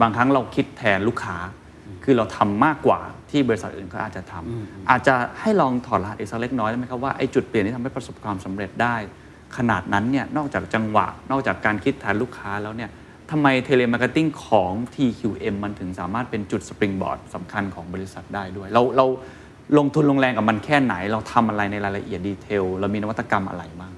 [0.00, 1.36] บางครั้งเราคิดแทนลูกค้า
[2.04, 3.00] คือเราทำมากกว่า
[3.36, 8.96] ที่บริษัทอื่นเขาอาจจะทำอาจจะให้ลองถอดรหัสอีกสักเล็กน้อยได้ไหมครับว่าไอ้จุดเปลี่ยนที่ทำให้ประสบความสำเร็จได้
[9.56, 12.90] ขนาดนั้นเนี่ยนอกจากจังหวะ นอกจากการคิดแทนลูกค้าแล้วเนี่ย
[13.30, 19.06] ทำไม telemarketing ของ TQM มันถึงสามารถเป็นจุด springboard สำคัญของบริษัทได้ด้วย เราเรา
[19.78, 23.92] ลงทุนลงแรงกับมันแค่ไหน เราทำอะไรในรายละเอียด detail เรามีนวัตกรรมอะไรบ้าง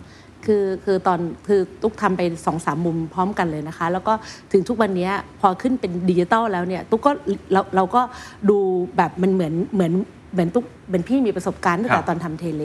[0.49, 4.13] คือคือตอนคือตุ๊กทำไปสองสามมุมพร้อมกันเลยนะคะ แล้วก็
[4.53, 5.09] ถึงทุกวันนี้
[5.41, 7.13] พอขึ้นเป็นดิจิตอลแล้วเนี่ยตุ๊กก็
[7.53, 8.03] เราเราก็
[8.51, 8.59] ดู
[8.97, 9.93] แบบมันเหมือนเหมือน
[10.33, 12.65] เหมือนตุ๊กเป็นพี่มีประสบการณ์ตั้งแต่ครับตอนทำ tele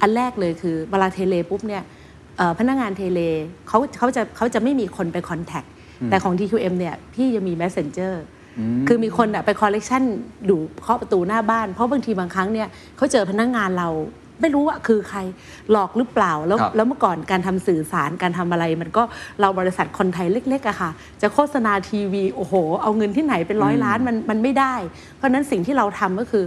[0.00, 1.82] อันแรกเลยคือเวลา tele ปุ๊บเนี่ย
[2.36, 3.20] เอ่อพนักงาน tele
[3.68, 5.64] เขาเขาจะเขาจะไม่มีคนไป contact
[6.10, 8.14] แต่ของ TQM เนี่ยพี่ยังมี Messenger
[8.88, 10.02] คือมีคนอะไปคอลเลกชัน
[10.48, 13.88] ดูเคาะประตูหน้าบ้าน เพราะบางทีบางครั้งเนี่ยเขาเจอพนักงานเรา
[14.40, 15.18] ไม่รู้ว่าคือใคร
[15.70, 19.02] หลอกหรือเปล่าแล้วครับ แล้วเมื่อก่อนการทำสื่อสารการทำอะไร มันก็
[19.40, 20.90] เราบริษัทคนไทยเล็กๆอะค่ะ
[21.22, 24.74] จะโฆษณาทีวีโอ้โห เอาเงินที่ไหนเป็นร้อยล้านมันมันไม่ได้
[25.16, 26.44] เพราะฉะนั้นสิ่งที่เราทำก็คือ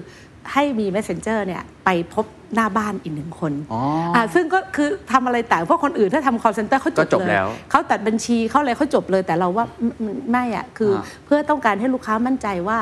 [0.54, 3.82] ให้มี messenger เนี่ยไปพบหน้าบ้านอีกหนึ่งคนอ๋อ
[4.16, 12.80] อ่าซึ่งก็คือทำอะไรแต่างเพราะคนอื่นถ้าทำ call center เขาจก็บจบเลยแล้วเขาตัดบัญชีเขาอะไรเขาจบเลย แต่เราว่าไม่ไม่ไม่อะคืออา เพื่อต้องการให้ลูกค้ามั่นใจว่า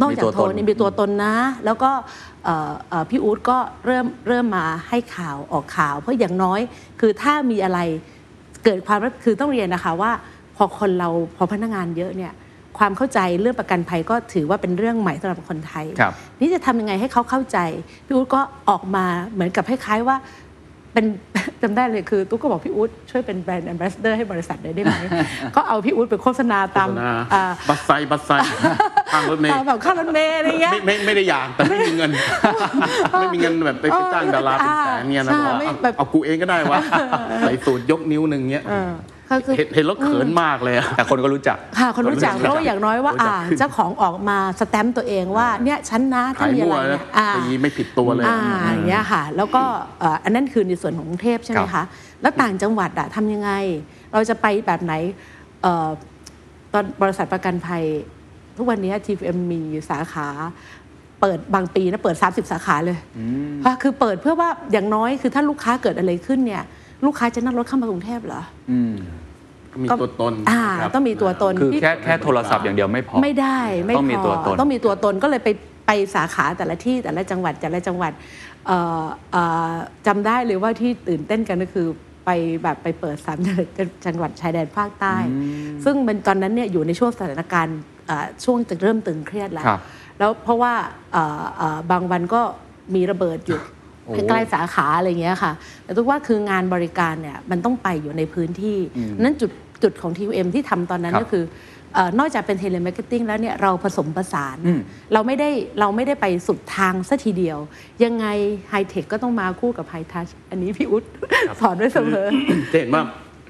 [0.00, 2.31] นอกจากมีตัวโทรตนนี่มีตัวตนนะ แล้วก็เอ่อเอ่อ
[3.10, 6.60] พี่อู๊ดก็เริ่มเริ่มมาให้ข่าวออกข่าว เพราะอย่างน้อย
[7.00, 7.78] คือถ้ามีอะไร
[8.64, 10.12] เกิดความคือต้องเรียนนะคะว่า
[10.56, 12.32] พอคนเราพอพนักงานเยอะเนี่ย
[12.78, 17.58] ความเข้าใจเรื่องประกันภัยก็ถือว่าเป็นเรื่องใหม่สำหรับคนไทยครับนี่จะทำยังไงให้เขาเข้าใจ
[18.06, 20.16] พี่อู๊ดก็ออกมาเหมือนกับคล้ายๆว่า
[20.92, 21.04] เป็น
[21.62, 24.94] จำได้เลยคือ ตุ๊กก็บอกพี่อู๊ดช่วยเป็น brand ambassador ให้บริษัทหน่อยได้ไหม
[25.56, 28.30] ก็เอาพี่อู๊ดไปโฆษณาตามโฆษณาอ่า bus side bus side
[29.12, 32.10] ข้างรถเมล์ตามแบบข้างรถเมล์อะไรเงี้ย้ยไม่ไม่ไม่ได้อยากแต่ไม่มีเงิน
[33.20, 36.78] ไม่มีเงินแบบไปไปจ้างดาราเป็นแสนเนี่ยนะใช่ว่าไม่เอาแบบเอากูเองก็ได้วะ
[37.40, 38.64] ใส่สูตรยกนิ้วหนึ่งเงี้ย
[39.32, 48.38] เออก็คือเห็นเห็นแล้วเขินมากเลยอะแต่คนก็รู้จักค่ะคนรู้จักคนรู้จักเพราะว่าอย่างน้อยว่ารู้จักอ่าเจ้าของออกมาสแตมป์ตัวเองว่าเนี่ยฉันนะถ้าขายมีอะมั่วไรนะเนี่ยอ่าตีไม่ผิดตัวเลยอ่า
[48.72, 49.62] อย่างเงี้ยค่ะ แล้วก็
[50.00, 51.86] เอ่ออันนั้นคือในส่วนของกรุงเทพใช่ไหมครัคะบ
[52.22, 53.50] แล้วต่างจังหวัดอะทำยังไง
[54.12, 54.92] เราจะไปแบบไหน
[55.62, 55.88] เอ่อ
[56.72, 57.84] ตอนบริษัทประกันภัย
[58.56, 60.28] ทุกวันนี้ TFM มีสาขา
[61.20, 62.98] เปิดบางปีนะเปิด 30 สาขาเลย
[63.60, 66.62] เพราะคือเปิดเพื่อว่าอย่างน้อยคือถ้าลูกค้าเกิดอะไรขึ้นเนี่ย
[67.06, 68.78] ลูกค้าจะนั่งรถเข้ามากรุงเทพเหรออื
[69.80, 75.48] มมีตัวตนอ่าครับต้องมีตัวตนคือที่แค่แค่โทรศัพท์อย่างเดียวไม่พอ ไม่ได้ไม่ต้องมีพตัวตน ต้องมีตัวตนก็เลยไป
[75.86, 78.12] ไปสาขาแต่ละที่แต่ละจังหวัดแต่ละจังหวัด
[78.66, 79.72] เอ่อเอ่อ
[80.06, 81.86] จำได้เลยว่าที่ตื่นเต้นกันก็คือ
[82.24, 82.30] ไป
[82.62, 83.38] แบบไปเปิดสาม
[84.06, 85.16] จังหวัดชายแดนภาคใต้
[85.84, 89.80] ซึ่งมันตอนนั้นเนี่ยอยู่ในช่วงสถานการณ์เอ่อช่วงจะเริ่มตึงเครียดแล้ว ครับ
[90.18, 90.72] แล้วเพราะว่า
[91.12, 92.42] เอ่อเอ่อบางวันก็
[92.94, 93.81] มีระเบิดอยู่โอ้
[94.28, 95.52] ใกล้ๆสาขาอะไรอย่างเงี้ยค่ะ
[95.84, 98.78] แต่ทุกว่าคืองานบริการเนี่ยมันต้องไปอยู่ในพื้นที่
[99.22, 99.50] นั้นจุด
[99.82, 101.44] จุดของ TQM ที่ทำตอนนั้นครับก็คือ
[101.94, 104.80] เอ่อนอกจากเป็น telemarketing แล้วเนี่ยเราผสมผสานอืม
[105.12, 107.58] เราไม่ได้เราไม่ได้ไปสุดทางซะทีเดียว
[108.04, 108.26] ยังไง
[108.70, 111.04] high tech ก็ต้องมาคู่กับ high touch อันนี้พี่อู๊ด
[111.60, 112.26] สอนไว้เสมอ
[112.72, 113.02] จะเห็นว่า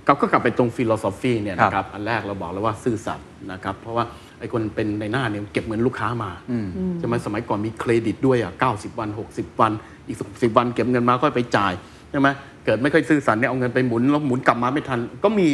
[0.06, 4.04] เราก็กลับไปตรง philosophy เนี่ยครับนะครับอันแรกเราบอกแล้วว่าซื่อสัตย์นะครับเพราะว่า
[4.42, 6.30] ไอ้คนเป็นนายหน้าเนี่ยเก็บเงินลูกค้ามา
[6.98, 9.72] ใช่ไหมสมัยก่อนมีเครดิตด้วยอะ90วัน60วัน
[10.08, 11.72] อีก10วันเก็บเงินมาก็ไปจ่าย
[12.10, 12.28] ใช่ไหม
[12.64, 15.48] เกิดไม่ค่อยซื่อสัตย์เนี่ยเอาเงินไปหมุนแล้วหมุนกลับมาไม่ทันก็มี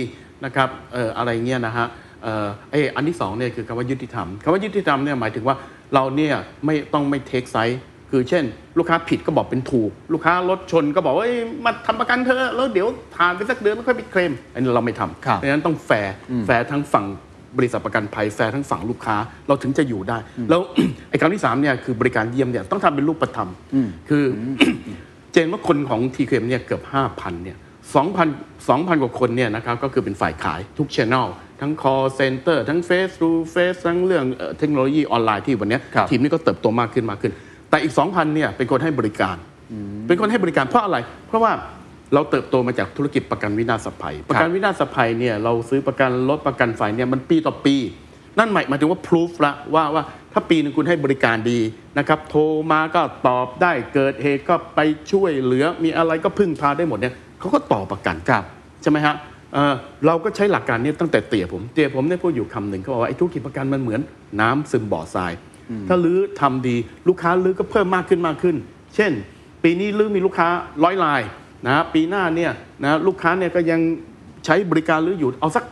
[0.44, 1.87] นะครับเอ่ออะไรเงี้ยนะฮะ
[2.22, 5.57] เอ่อไอ้อันที่สองเนี่ยคือคำว่ายุติธรรมคำว่ายุติธรรมเนี่ยหมายถึงว่า
[5.94, 6.35] เราเนี่ย
[6.66, 8.44] ไม่ต้องไม่ take side คือเช่น
[8.79, 16.14] ลูกค้าผิดก็บอกเป็นถูก ลูกค้ารถชนก็บอกว่าเอ้ยมาทำประกันเธอะแล้วเดี๋ยวผ่านไปสักเดือนแล้วค่อยไปเคลมอันนี้เราไม่ทำครับเพราะฉะนั้นต้องแฟร์
[16.46, 17.07] แฟร์ทั้งฝั่ง
[17.56, 19.16] บริษัทประกันภัยแฟร์ทั้งฝั่งลูกค้า
[19.48, 20.18] เราถึงจะอยู่ได้
[20.50, 20.61] แล้ว
[21.11, 23.50] ไอ้คำที่สามเนี่ยคือบริการเยี่ยมเนี่ยต้องทำเป็นรูปธรรม
[24.08, 24.24] คือ
[24.61, 24.62] อ
[25.32, 26.82] เจนว่าคนของ TQM เนี่ยเกือบ
[27.12, 27.56] 5,000เนี่ย
[27.92, 31.28] 2,000 2,000 กว่าคนเนี่ยนะครับก็คือเป็นฝ่ายขายทุกช anel
[31.61, 37.32] ทั้ง call center ทั้ง face to face ทั้งเรื่องเอ่อเทคโนโลยีออนไลน์ที่วันเนี้ยครับทีมนี้ก็เติบโตมากขึ้นมากขึ้น
[37.70, 39.37] แต่อีก 2,000เนี่ยเป็นคนให้บริการ
[40.06, 41.52] เป็นคนให้บริการเพราะอะไร เพราะว่า
[42.14, 47.77] เราเติบโตมาจากธุรกิจประกันวินาศภัย ประกันวินาศภัยเนี่ยเราซื้อประกันรถประกันไฟเนี่ยมันปีต่อปี
[48.38, 51.61] นั่นหมายหมายถึงว่าพิสูจละว่าว่าถ้าปีหนึงคุณให้บริการดี
[51.99, 52.42] นะครับโทร
[52.73, 54.81] มาก็ตอบได้เกิดเหตุก็ไป
[55.12, 58.44] ช่วยเหลือมีอะไรก็พึ่งพาได้หมดเนี่ยเขาก็ต่อประกันครับ
[58.83, 59.14] ใช่ไหมฮะ
[59.55, 59.75] เอ่อ
[60.07, 64.01] เราก็ใช้หลักการนี้ตั้งแต่เตี่ยผมเตี่ยผมได้พูดอยู่คำหนึ่งเขาบอกว่าไอ้ธุรกิจประกันมันเหมือน
[64.40, 65.33] น้ำซึมบ่อทราย
[65.88, 66.77] ถ้าลื้อทำดี
[67.09, 68.57] ลูกค้าลื้อก็เพิ่มมากขึ้นมากขึ้น
[68.97, 69.12] เช่น
[69.62, 70.49] ปีนี้ลื้อมีลูกค้า
[70.85, 71.21] ร้อยราย
[71.66, 72.53] นะปีหน้าเนี่ย
[72.85, 73.81] นะลูกค้าเนี่ยก็ยัง
[74.44, 75.64] ใช้บริการลื้ออยู่เอาสัก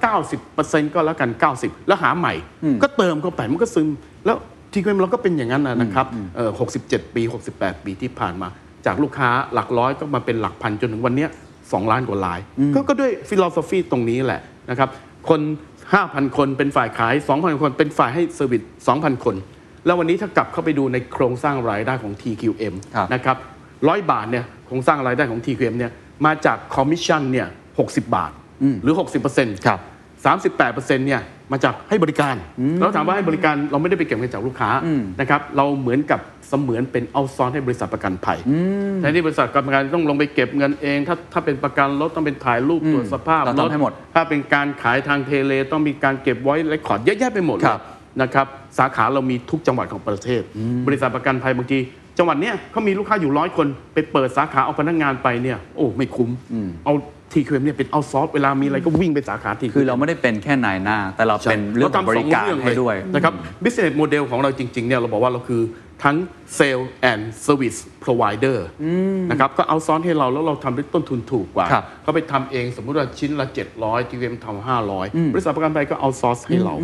[0.44, 2.35] 90%ก็แล้วกัน 90 แล้วหาใหม่
[2.83, 3.88] ก็เติมเข้าไปมันก็ซึม
[4.27, 4.37] แล้ว
[4.72, 6.51] TQM เราก็เป็นอย่างนั้นนะนะครับเอ่อ
[6.83, 7.22] 67 ปี
[7.55, 8.49] 68 ปีที่ผ่านมา
[8.87, 12.40] จากลูกค้าหลักร้อยก็มาเป็นหลักพันจนถึงวันเนี้ย2ล้านกว่าราย
[12.75, 14.88] ก็ก็ด้วย philosophy ตรงนี้แหละนะครับ
[15.29, 15.40] คน
[15.88, 18.62] 5,000 คนเป็นฝ่ายขาย 2,000 คนเป็นฝ่ายให้ service
[18.99, 19.37] 2,000 คน
[19.87, 23.37] แล้ววันนี้ถ้ากลับเข้าไปดูในโครงสร้างรายได้ของ TQM ครับนะครับ
[23.88, 25.92] ร้อยบาทเนี่ยโครงสร้างรายได้ของ TQM เนี่ย
[26.26, 27.46] มาจากคอมมิชชั่นเนี่ย
[27.78, 28.32] 60บาท
[28.82, 28.94] หรือ
[29.30, 29.80] 60%ครับ
[30.44, 32.34] 38%เนี่ยมาจากให้บริการ
[32.80, 34.70] เราถามว่าให้บริการเราไม่ได้ไปเก็บเงินจากลูกค้า
[35.20, 38.38] นะครับเราเหมือนกับเสมือนเป็นเอาซอนให้บริษัทประกันภัย
[38.98, 47.82] แทนที่บริษัทประกันต้องลงไปเก็บเงินเอง ถ้าถ้าเป็นประกันรถต้องเป็นถ่ายรูปตรวจสภาพรถเราต้องให้หมดถ้าเป็นการขายทาง tele ต้องมีการเก็บไว้ record เยอะแยะไปหมดเลยครับ
[48.22, 48.46] นะครับ
[48.78, 50.42] สาขาเรามีทุกจังหวัดของประเทศ
[50.86, 51.78] บริษัทประกันภัยบางที
[52.18, 56.31] จังหวัดเนี้ยเขามีลูกค้าอยู่ร้อยคนไปเปิดสาขาเอาพนักงานไปเนี่ยโอ้ไม่คุ้ม
[56.85, 56.94] เอา
[57.33, 65.62] ทีเคมเนี่ยเป็นเอาซอฟเวลามีอะไรก็วิ่งไปสาขาทีคือเราไม่ได้เป็นแค่นายหน้า แต่เราเป็นเรื่องของบริการให้ด้วยนะครับ business model ของเราจริงๆเนี่ยเราบอกว่าเราคือ
[66.05, 66.16] ทั้ง
[66.59, 68.59] sale and service provider
[69.31, 73.46] นะครับก็เอาซ้อนให้เราแล้วเราทำด้วยต้นทุนถูกกว่าครับเขาไปทำเองสมมุติว่าชิ้นละ
[73.79, 76.74] 700ทีเวมทำ500 บริษัทประกันภัยก็เอาซอสให้เรา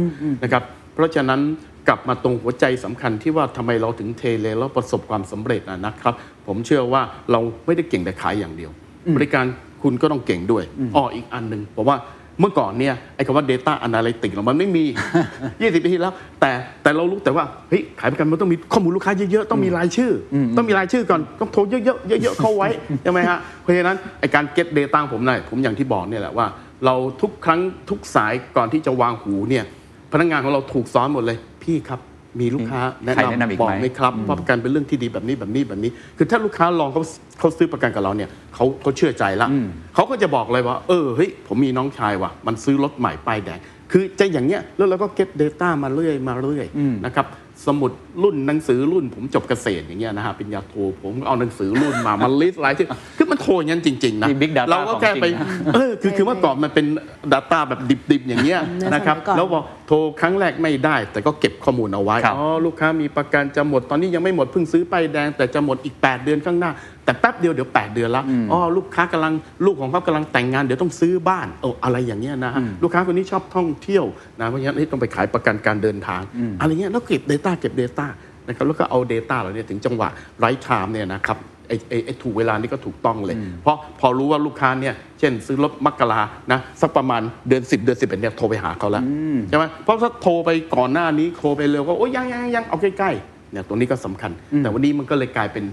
[0.43, 0.63] นะครับ
[0.95, 1.41] เพราะฉะนั้น
[1.89, 6.15] กลับมาตรงหัวใจสำคัญที่ว่าทำไมเราถึงเทเลแล้วประสบความสำเร็จนะนะครับ
[6.47, 8.71] ผมเชื่อว่าเราไม่ได้เก่งแต่ขายอย่างเดียว
[9.17, 9.45] บริการ
[9.83, 10.65] คุณก็ต้องเก่งด้วย
[10.97, 11.99] อ้ออีกอันหนึ่งผมว่า
[12.41, 14.85] เมื่อก่อนเนี่ยไอ้คำว่า Data Analytics เรามันไม่มี
[15.33, 16.51] 20 ปีที่แล้ว แต่
[16.83, 22.69] แต่เรารู้แต่ว่าเฮ้ยขายประกันมันต้องมีข้อมูลลูกค้าเยอะๆ ต้องมีรายชื่ออต้องมีรายชื่อก่อน ต้องโทรเยอะๆ เยอะๆ เข้าไว้
[23.03, 26.47] ใช่ไหมฮะเพราะฉะนั้นไอ้การ get data ของผมเนี่ยผมอย่างที่บอกเนี่ยแหละว่า
[26.85, 29.65] เราทุกครั้งทุกสายก่อนที่จะวางหูเนี่ย
[30.13, 32.01] พนักงานของเราถูกซ้อนหมดเลย พี่ครับ
[32.41, 37.03] มีลูกค้าแนะใครแนะนำอีนำกบอกไหม ไหมครับว่าประกันเป็นเรื่องที่ดีแบบนี้แบบนี้แบบนี้ คือถ้าลูกค้าลองเขา
[37.39, 39.49] เขาซื้อประกันกับเราเนี่ยเขาเขาเชื่อใจละ
[39.95, 43.61] เขาก็จะบอกเลยว่า เออเฮ้ยผมมีน้องชายว่ะ มันซื้อรถใหม่ป้ายแดง
[43.93, 46.67] คือจะอย่างเงี้ยแล้วเราก็เก็ต Data มาเรื่อยมาเรื่อย
[47.05, 47.27] นะครับ
[47.67, 56.87] สมุดรุ่นหนังสือรุ่น ผมจบเกษตรอย่างเงี้ยนะฮะปริญญาโทผมเอาหนังสือรุ่นมามาลิสต์รายชื่อคือมันโทรอย่างนั้นจริง ๆ นะมี Big Data เราก็แค่ไปของจริงนะเออคือคือเมื่อก่อนมันเป็น
[57.33, 66.71] Data แบบดิบ ๆ อย่างเงี้ยในสมัยนะครับก่อน แล้วบอกโทรครั้งแรกไม่ได้ แต่ก็เก็บข้อมูลเอาไว้ครับอ๋อลูกค้ามีประกันจะหมดตอนนี้ยังไม่หมดเพิ่งซื้อป้ายแดง แต่จะหมดอีก 8 เดือนข้างหน้า
[67.05, 68.23] แต่แป๊บเดียวเดี๋ยว 8 เดือนละ
[68.53, 69.33] อ๋อลูกค้ากำลัง
[69.65, 74.05] ลูกของเขากำลังแต่งงานเดี๋ยวต้องซื้อบ้านโอ้อะไรอย่างเงี้ยนะฮะลูกค้าคนนี้ชอบท่องเที่ยว
[74.41, 76.21] นะเพราะฉะนั้นเฮ้ยต้องไปขายประกันการเดินทาง
[76.61, 78.07] อะไรเงี้ยแล้วเก็บ Data เก็บ Data
[78.47, 81.39] นะครับแล้วก็เอา Data เหล่านี้ถึงจังหวะ right time เนี่ยนะครับ
[81.69, 86.21] ไอ้ไอ้ไอ้ถูกเวลานี่ก็ถูกต้องเลย เพราะพอรู้ว่าลูกค้าเนี่ยเช่นซื้อรถมักกะลา
[86.53, 89.03] นะสักประมาณเดือน 10 เดือน 11เนี่ยโทรไปหาเขาแล้ว
[89.49, 95.65] ใช่ไหมเพราะถ้าโทรไปก่อนหน้านี้โทรไปเร็วก็โอ้ยยังยังยังเอาใกล้ๆ เนี่ยตรงนี้ก็สำคัญ แต่วันนี้มันก็เลยกลายเป็น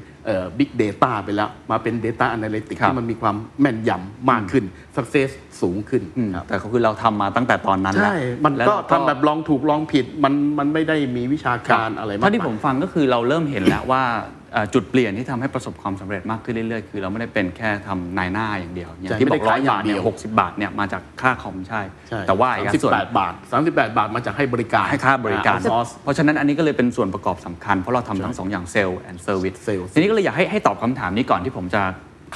[0.57, 4.63] big data ไปแล้ว มาเป็น Data Analytics ครับที่มันมีความแม่นยำมากขึ้น
[4.97, 5.29] Success
[5.61, 14.38] สูงขึ้นอืมครับแต่ก็คือเราทำมาตั้งแต่ตอนนั้นแล้วใช่มันแล้วก็เราทำแบบลองถูกลองผิดมันมันไม่ได้มีวิชาการอะไรมากเท่าที่มายผมฟังก็คือเราเริ่มเห็นแล้วว่าเอ่อ
[14.73, 31.81] จุดเปลี่ยนที่ทำให้ประสบความสำเร็จมากขึ้นเรื่อยๆ คือเราไม่ได้เป็นแค่ทำนายหน้าอย่างเดียว อย่างใช่ที่ไม่บได้อกร้อยขายอย่าบางทเนี่ยเดียวหกสิบาทเนี่ยมาจากค่าคอมใช่ใช่แต่ว่าอีกสามสิบส่วนแปดบาทสามสิบแปดบาทมาจากให้บริการให้ค่าบริการซอสเพราะฉะนั้นอันนี้ก็เลยเป็นส่วนประกอบสำคัญ เพราะเราทำทั้งสองอย่างเซลล์แอนด์เซอร์วิส Sales ทีนี้ก็เลยอยากให้ให้ตอบคำถามนี้ก่อนที่ผมจะ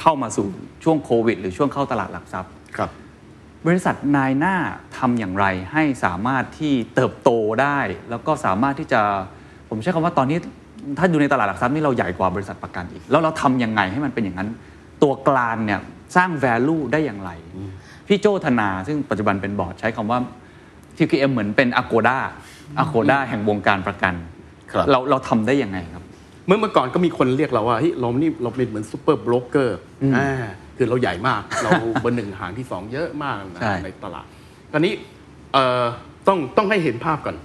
[0.00, 0.46] เข้ามาสู่
[0.84, 2.90] ช่วงโควิด หรือช่วงเข้าตลาดหลักทรัพย์ครับ
[3.66, 4.56] บริษัทนายหน้า
[4.98, 7.30] ทำอย่างไรให้สามารถที่เติบโต
[7.62, 7.78] ได้
[8.10, 9.00] แล้วก็สามารถที่จะ
[9.68, 10.38] ผมใช้คำว่าตอนนี้
[10.98, 14.48] ถ้าดูในตลาดหลักทรัพย์นี่เราใหญ่กว่าบริษัทประกันอีก แล้วเราทำยังไงให้มันเป็นอย่างนั้น
[15.02, 15.80] ตัวกลางเนี่ย
[16.16, 17.30] สร้าง value ได้อย่างไร
[18.08, 20.18] พี่โจธนา ซึ่งปัจจุบันเป็นบอร์ดใช้คำว่า
[20.96, 22.18] TQM เหมือนเป็น Agoda
[22.82, 24.14] Agoda แห่งวงการประกัน
[24.72, 26.04] ครับเราเราทำได้ยังไงครับ
[26.46, 29.78] เมื่อเมื่อก่อนก็มีคนเรียกเราว่าเฮ้ยเรานี่เราเป็นเหมือน super broker
[30.16, 30.44] อ่า
[30.76, 31.70] คือเราใหญ่มาก เรา
[32.00, 34.26] เบอร์หนึ่งห่างที่สองเยอะมากนะใช่ในตลาด
[34.72, 34.92] ตอนนี้
[35.52, 35.84] เอ่อ
[36.28, 37.36] ต้องต้องให้เห็นภาพก่อน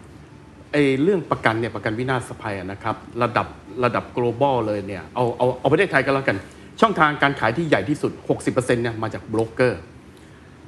[0.71, 3.47] ไอ้เรื่องประกันเนี่ยประกันวินาศภัยอะนะครับระดับ
[3.83, 6.37] ระดับ global เลยเนี่ยเอาเอาเอาประเทศไทยกันแล้วกัน
[6.81, 9.81] ช่องทางการขายที่ใหญ่ที่สุด 60%เนี่ยมาจากโบรกเกอร์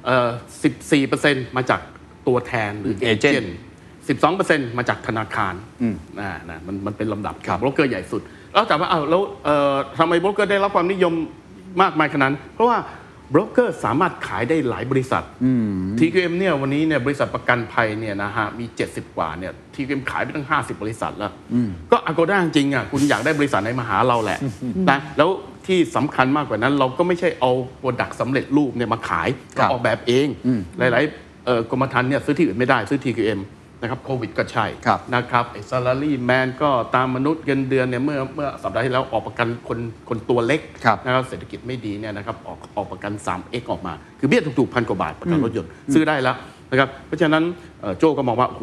[0.04, 0.30] เอ่อ
[0.92, 1.80] 14%มาจาก
[2.26, 3.56] ตัวแทนหรือเอเจน Agent ต์
[4.70, 5.54] 12%มาจากธนาคาร
[6.20, 11.14] นะนะมันมันเป็นลำดับครับโบรกเกอร์ใหญ่สุด แล้วถามว่าอ้าวแล้วเอ่อทำไมโบรกเกอร์ได้รับความนิยม
[11.82, 12.78] มากมายขนาดนั้น เพราะว่า
[13.30, 15.22] โบรกเกอร์สามารถขายได้หลายบริษัท
[15.98, 21.32] TQM เนี่ยวันนี้เนี่ยบริษัทประกันภัยเนี่ยนะฮะมี 70 กว่าเนี่ย TQM ขายไปตั้ง 50 บริษัทแล้ว
[21.92, 24.38] ก็ Agoda จริงๆอะคุณอยากได้บริษัทไหนมาหาเราแหละ
[24.90, 25.30] นะแล้ว
[25.66, 30.26] ที่สำคัญมากกว่านั้น เราก็ไม่ใช่เอา product สำเร็จรูปเนี่ยมาขายครับเราบออกแบบเอง
[30.78, 33.40] หลายๆเอ่อกรมธรรม์เนี่ยซื้อที่อื่นไม่ได้ซื้อ TQM
[33.80, 46.36] นะครับโควิดก็ใช่ครับนะครับไอ้ salary man ก็ตามมนุษย์เงินเดือนเนี่ยเมื่อเมื่อสัปดาห์ที่แล้วออกประกันคนคนตัวเล็กครับนะครับเศรษฐกิจไม่ดีเนี่ยนะครับออกออกประกัน 3x ออกมา คือเบี้ยถูกๆพันกว่าบาทประกันรถยนต์ซื้อได้แล้ว
[46.72, 47.42] นะครับเพราะฉะนั้น
[47.80, 48.62] เอ่อโจก็มองว่าโอ้โห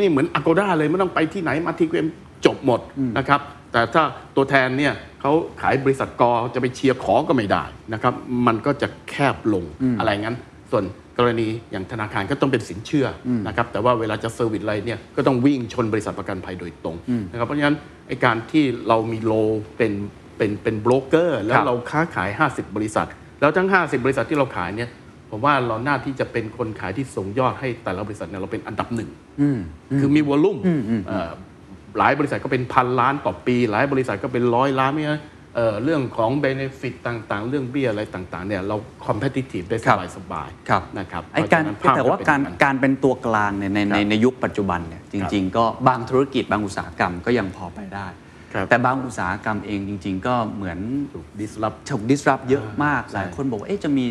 [0.00, 2.08] นี่เหมือน Agoda เลยไม่ต้องไปที่ไหนมาทีเอ็ม
[2.46, 2.80] จบหมด
[3.18, 3.40] นะครับ
[3.72, 4.02] แต่ถ้า
[4.36, 8.14] ตัวแทนเนี่ยเขาขายบริษัทกอจะไปเชียร์ขอก็ไม่ได้นะครับ
[8.46, 9.64] มันก็จะแคบลง
[9.98, 10.36] อะไรงั้น
[10.70, 10.84] ส่วน
[11.18, 16.96] กรณีอย่างธนาคารก็ต้องเป็นสินเชื่อนะครับแต่ว่าเวลาจะ service อะไรเนี่ยก็ต้องวิ่งชนบริษัทประกันภัยโดยตรง
[17.32, 17.76] นะครับเพราะฉะนั้น
[18.08, 19.32] ไอ้การที่เรามี role
[19.76, 19.92] เป็น
[20.36, 23.08] เป็นเป็นโบรกเกอร์แล้วครับเราค้าขาย 50 บริษัท
[23.40, 24.90] แล้วทั้ง 50 บริษัทที่เราขายเนี่ย
[25.30, 29.10] ผมว่าเราหน้าที่จะเป็นคนขายที่ส่งยอดให้แต่ละบริษัทเนี่ยเราเป็นอันดับหนึ่ง
[30.00, 30.58] คือมี volume
[31.08, 31.30] เอ่อ
[31.98, 35.10] หลายบริษัทก็เป็นพันล้านต่อปี หลายบริษัทก็เป็นร้อยล้านเนี่ย
[35.54, 48.06] เอ่อเรื่องของเบนฟิตต่างๆ เรื่องเบี้ยอะไรต่างๆเนี่ยเราคอมเพ t i ทีฟได้สครับบายสบายๆครับนะครับไอการเพะฉะนั้นภพแต่ว่าเป็นการอย่งนั้นการเป็นตัวกลางเนี่ยในในครับในยุคปัจจุบันเนี่ยจริง ๆ ก็บางธุรกิจบางอุตสาหกรรมก็ยังพอไปได้
[48.52, 50.78] ครับแต่บางอุตสาหกรรมเองจริง ๆ ก็เหมือน
[51.40, 54.06] ดิสรับถูก disrupt เยอะมากใช่หลายคนบอกว่าเอ๊ะจะมี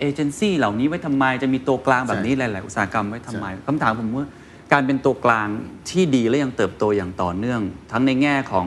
[0.00, 4.28] เอเจนซี่เหล่านี้ไว้ทำไมจะมีตัวกลางแบบนี้ใช่หลาย ๆ อุตสาหกรรมไว้ทำไมใช่คำถามผมว่า
[4.72, 5.48] การเป็นตัวกลาง
[5.90, 7.60] ที่ดีและยังเติบโตอย่างต่อเนื่อง
[7.92, 8.66] ทั้งในแง่ของ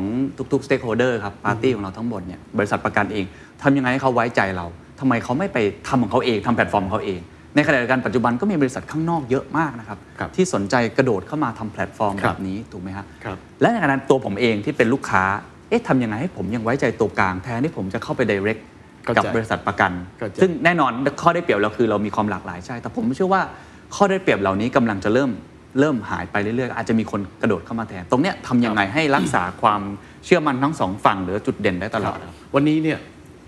[0.52, 3.26] ทุกๆ stakeholder ครับปาร์ตี้ของเราทั้งหมดเนี่ยบริษัทประกันเอง
[3.62, 4.66] ทำยังไงให้เขาไว้ใจเรา
[5.00, 7.20] ทำไมเขาไม่ไปทำของเขาเองทำแพลตฟอร์มของเขาเอง
[7.56, 15.24] ในขณะเดียวกันปัจจุบันก็มีบริษัทข้างนอกเยอะมากนะครับครับที่สนใจกระโดดเข้ามาทำแพลตฟอร์มแบบนี้ครับถูกไหมฮะครับและในขณะนั้นตัวผมเองที่เป็นลูกค้า
[15.70, 18.81] เอ๊ะทำยังไงให้ผมยังไว้ใจตัวกลางแทนที่ผมจะเข้าไป direct เข้าใจ
[19.18, 23.42] กับบริษัทประกันเข้าใจซึ่งแน่นอนข้อได้เปรียบเราคือเรามีความหลากหลายใช่ แต่ผมเชื่อว่า
[23.96, 25.32] ข้อได้เปรียบเหล่านี้กำลังจะเริ่ม
[25.80, 29.82] เริ่มหายไปเรื่อยๆ อาจจะมีคนกระโดดเข้ามาแทน ตรงเนี้ยทำยังไงให้รักษาความ
[30.26, 33.00] เชื่อมั่นทั้งสองฝั่งหรือจุดเด่นได้ตลอดครับวันนี้เนี่ย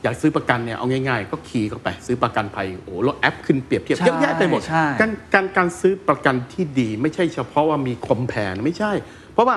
[0.03, 8.91] อยากซื้อประกันเนี่ยเอาง่ายๆ ก็คีย์เข้าไปซื้อประกันภัยโอ้โหแล้วแอปขึ้นเปรียบเทียบใช่เยอะแยะไปหมดใช่การการการซื้อประกันที่ดี ไม่ใช่เฉพาะว่ามีคอมเพลไม่ใช่
[9.33, 9.55] เพราะว่า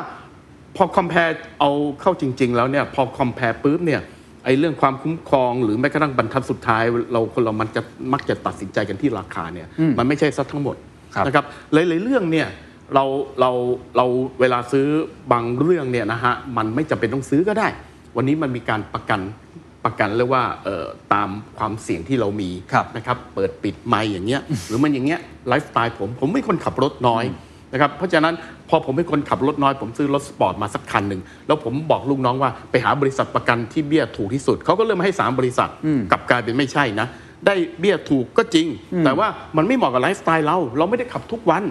[0.76, 1.18] พอคอมเพล
[1.60, 4.00] เอาเข้าจริง ๆ แล้วเนี่ยพอคอมเพลปุ๊บเนี่ย
[4.46, 6.82] ไอ้เรื่องความคุ้มครอง หรือแม้กระทั่งบรรทัดสุดท้าย
[7.12, 7.82] เราคนเรามันจะ
[8.12, 10.76] มักจะตัดสินใจกันที่ราคาเนี่ยมันไม่ใช่ซะทั้งหมด
[11.14, 12.48] ครับนะครับหลายๆเรื่องเนี่ย
[12.94, 13.04] เรา
[13.40, 13.50] เรา
[13.96, 14.06] เรา
[14.40, 14.86] เวลาซื้อ
[15.32, 17.68] บางเรื่องเนี่ยนะฮะมันไม่จำเป็นต้องซื้อก็ได้
[18.16, 19.20] วันนี้มันมีการประกัน
[19.84, 21.28] ประกันเรียกว่าเอ่อตาม
[21.58, 27.24] ความเสี่ยงที่เรามีครับนะครับเปิดปิดไม่อย่างเงี้ยหรือมันอย่างเงี้ยไลฟ์สไตล์ผมผมไม่คนขับรถน้อย
[27.76, 28.34] นะครับเพราะฉะนั้น
[28.68, 35.70] พอผมเป็นคนขับรถน้อย ผมซื้อรถสปอร์ตมาสักคันหนึ่งแล้วผมบอกลูกน้องว่าไปหาบริษัทประกันที่เบี้ยถูกที่สุดเขาก็เริ่มให้ 3 บริษัท
[36.10, 37.06] กลับกลายเป็นไม่ใช่นะ
[37.46, 38.66] ได้เบี้ยถูกก็จริง
[39.04, 41.62] แต่ว่ามันไม่เหมาะกับไลฟ์สไตล์เรา เราไม่ได้ขับทุกวัน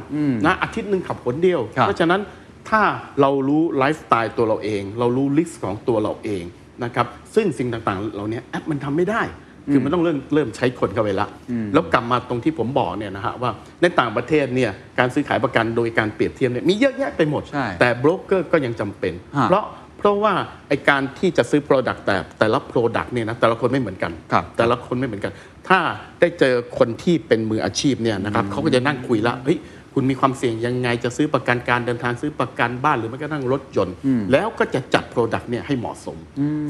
[0.45, 2.21] นะอาทิตย์หนึ่งขับหนเดียวครับเพราะฉะนั้น
[2.69, 2.81] ถ้า
[3.21, 6.43] เรารู้ไลฟ์สไตล์ตัวเราเอง เรารู้ risk ของตัวเราเอง
[6.83, 9.21] นะครับซึ่งสิ่งต่างๆ เหล่านี้แอปมันทำไม่ได้
[9.71, 11.27] คือมันต้องเริ่มเริ่มใช้คนเข้าไปละ
[11.73, 13.51] แล้วกลับมาตรงที่ผมบอกเนี่ยนะฮะว่า
[13.81, 19.65] ในต่างประเทศเนี่ยการซื้อขายประกันโดยการเปรียบเทียบเนี่ยมีเยอะแยะไปหมดใช่แต่โบรกเกอร์ก็ยังจำเป็นฮะเพราะ
[19.99, 20.33] เพราะว่า
[20.67, 25.33] ไอการที่จะซื้อ Product แต่แต่ละ Product เนี่ยนะแต่ละคนไม่เหมือนกันครับแต่ละคนไม่เหมือนกัน
[25.67, 25.79] ถ้า
[26.19, 29.57] ได้เจอคนที่เป็นมืออาชีพเนี่ยนะครับเขาก็จะนั่งคุยละเฮ้ย
[29.95, 33.95] คุณมีความเสี่ยงยังไงจะซื้อประกันการเดินทางซื้อประกันบ้านหรือแม้กระทั่งรถยนต์
[34.31, 36.17] แล้วก็จะจัด Product เนี่ยให้เหมาะสม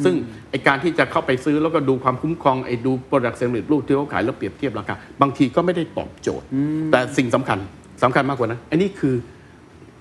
[0.04, 0.16] ซึ่ง
[0.50, 6.46] ไอการที่จะเข้าไปซื้อแล้วก็ดูความคุ้มครองไอดู Product สำเร็จรูปที่เขาขายแล้วเปรียบเทียบราคาบางทีก็ไม่ได้ตอบโจทย์
[6.92, 7.60] แต่สิ่งสำคัญ
[8.04, 9.16] สำคัญมากกว่านั้นอันนี้คือ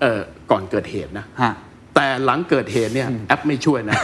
[0.01, 1.53] เอ่อก่อนเกิดเหตุนะฮะ
[1.95, 3.97] แต่หลังเกิดเหตุเนี่ยแอปไม่ช่วยนะ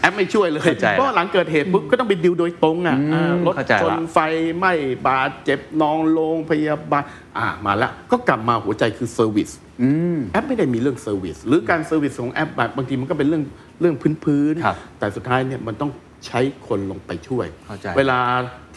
[0.00, 4.18] แอปไม่ช่วยเลยเข้าใจละเพราะหลังเกิดเหตุปุ๊บก็ต้องไปดิวโดยตรงอะอืมอ่ารถชนเข้าใจละไฟ
[4.56, 4.72] ไหม้
[5.06, 7.04] บาดเจ็บนอนโรงพยาบาล
[7.38, 9.50] อ่ามาแล้วก็กลับมาหัวใจคือ service
[9.82, 13.42] อืมแอปไม่ได้มีเรื่อง service หรือการ service ของแอปแบบบางทีมันก็เป็นเรื่อง
[13.80, 15.90] เรื่องพื้นครับๆแต่สุดท้ายเนี่ยมันต้อง
[16.26, 18.20] ใช้คนลงไปช่วยเข้าใจเวลา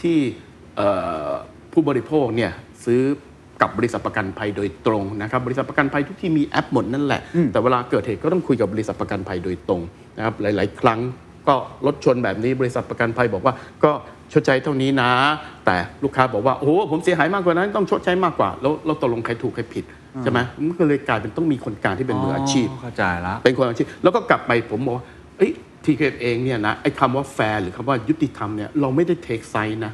[0.02, 0.18] ที่
[0.78, 0.90] เอ่
[1.28, 1.30] อ
[1.74, 2.52] ผู้บริโภคเนี่ย
[2.86, 3.02] ซื้อ
[3.64, 7.22] กับบริษัทประกันภัยโดยตรงนะครับบริษัทประกันภัยทุกที่มีแอปหมดนั่นแหละ
[7.52, 9.82] แต่เวลาเกิดเหตุก็ต้องคุยกับบริษัทประกันภัยโดยตรง
[10.18, 11.00] นะครับหลาย ๆ ครั้ง
[11.48, 13.92] ก็รถชนแบบนี้บริษัทประกันภัยบอกว่าก็
[14.34, 15.12] ชดใช้เท่านี้นะ
[15.66, 19.86] แต่ลูกค้าบอกว่าโอ้โหผมเสียหายมากกว่านั้นต้องชดใช้มากกว่า แล้วเราตกลงใครถูกใครผิด
[20.24, 25.06] ใช่ไหมมันก็เลยกลายเป็นต้องมีคนกลางที่เป็นมืออาชีพเข้าใจละเป็นคนอาชีพ แล้วก็กลับไปผมบอกว่า
[25.38, 25.52] เอ้ย
[25.84, 29.92] TQM เองเนี่ยนะไอ้คำว่าแฟร์หรือคำว่ายุติธรรมเนี่ยเราไม่ได้ take side นะ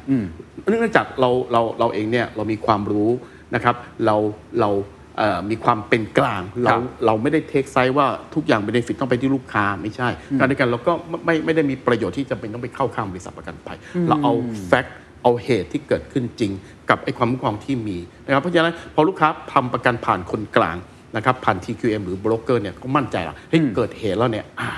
[0.68, 3.10] เนื่องจากเราเราเราเองเนี่ยเรามีความรู้
[3.54, 3.74] นะครับ
[4.06, 4.16] เรา
[4.60, 4.70] เรา
[5.18, 10.08] เอ่อมีความเป็นกลางเราเราไม่ได้ take side ว่าทุกอย่าง benefit ต้องไปที่ลูกค้าไม่ใช่
[10.38, 14.32] การในการเราก็ไม่ไม่ไม่ได้มีประโยชน์ที่จะเป็นต้องไปเข้าข้างบริษัทประกันภัยเราเอา
[14.66, 16.52] fact เอาเหตุที่เกิดขึ้นจริง
[16.90, 20.76] กับไอ้ความคุ้มครองที่มีนะครับเพราะฉะนั้นพอลูกค้าทำประกันผ่านคนกลาง
[21.16, 24.68] นะครับผ่าน TQM หรือโบรกเกอร์เนี่ยก็มั่นใจละเฮ้ยเกิดเหตุแล้วเนี่ยอ่า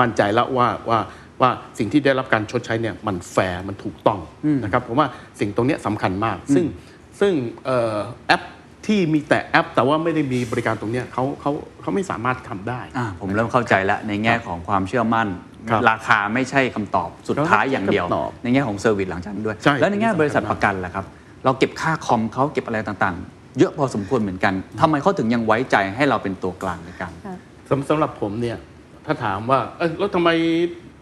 [0.00, 0.98] มั่นใจแล้วว่าว่า
[1.40, 4.18] ว่าสิ่งที่ได้รับการชดใช้เนี่ยมันแฟร์มันถูกต้อง
[4.64, 5.08] นะครับผมว่า
[5.40, 6.64] สิ่งตรงเนี้ยสำคัญมาก ซึ่ง
[7.20, 7.32] ซึ่ง
[7.64, 7.96] เอ่อ
[8.28, 8.42] แอป
[8.86, 15.28] ที่มีแต่แอป แต่ว่าไม่ได้มีบริการตรงเนี้ยเขาเขาเขาไม่สามารถทำได้อ่าผมเริ่มเข้าใจแล้วในแง่ของความเชื่อมั่นน
[15.70, 21.04] ครับราคาไม่ใช่คำตอบสุดท้ายอย่างเดียวคำตอบในแง่ของ service หลังจากนั้นด้วยใช่แล้วในแง่อันนี้บริษัทสำคัญมากประกันล่ะครับ
[21.44, 27.12] เราเก็บค่าคอมเขาเก็บอะไรต่างๆ เยอะพอสมควรเหมือนกันทำไมเขาถึงยังไว้ใจให้เราเป็นตัวกลางในการ
[27.68, 28.56] สำสำหรับผมเนี่ย
[29.06, 30.30] ถ้าถามว่าเออแล้วทำไม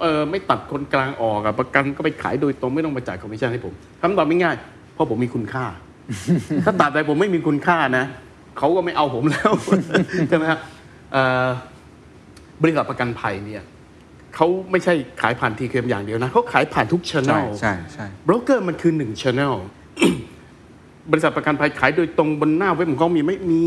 [0.00, 4.56] เออไม่ตัดคนกลางออกอะประกันก็ไปขายโดยตรงไม่ต้องมาจ่ายคอมมิชชั่นให้ผมคำตอบไม่ง่าย
[4.94, 5.64] เพราะผมมีคุณค่า
[6.64, 8.04] ถ้าตัดไปผมไม่มีคุณค่านะ
[8.58, 9.52] เขาก็ไม่เอาผมแล้ว
[10.28, 10.58] ใช่ไหมครับ
[11.12, 11.48] เอ่อ
[12.62, 13.64] บริษัทประกันภัยเนี่ย
[14.34, 19.54] เขาไม่ใช่ขายผ่าน TQM อย่างเดียวนะเขาขายผ่านทุกชใช่ anel ใช่ใช่โบรกเกอร์มันคือหนึ่งช anel
[21.10, 23.66] บริษัทประกันภัยขายโดยตรงบนหน้าเว็บของเขามีไหมมี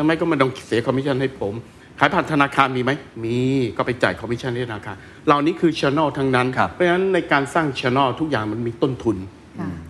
[0.00, 1.54] ทำไมก็ไม่ต้องเสียคอมมิชชั่นให้ผม
[1.98, 2.90] ขายผ่านธนาคารมีไหม
[3.24, 3.38] มี
[3.76, 9.35] ก็ไปจ่ายคอมมิชชั่นให้ธนาคารเหล่านี้คือ channel ทั้งนั้นครับเพราะฉะนั้นในการสร้างช anel ทุกอย่างมันมีต้นทุนค่ะ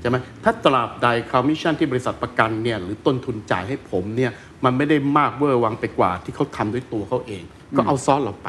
[0.01, 4.31] ใช่ไหมถ้าตราบใดคอมมิชชั่นที่บริษัทประกันเนี่ยหรือต้นทุนจ่ายให้ผมเนี่ย
[4.65, 7.45] มันไม่ได้มากเวอร์วังไปกว่าที่เขาทำด้วยตัวเขาเอง
[7.77, 8.49] ก็เอาซอสเราไป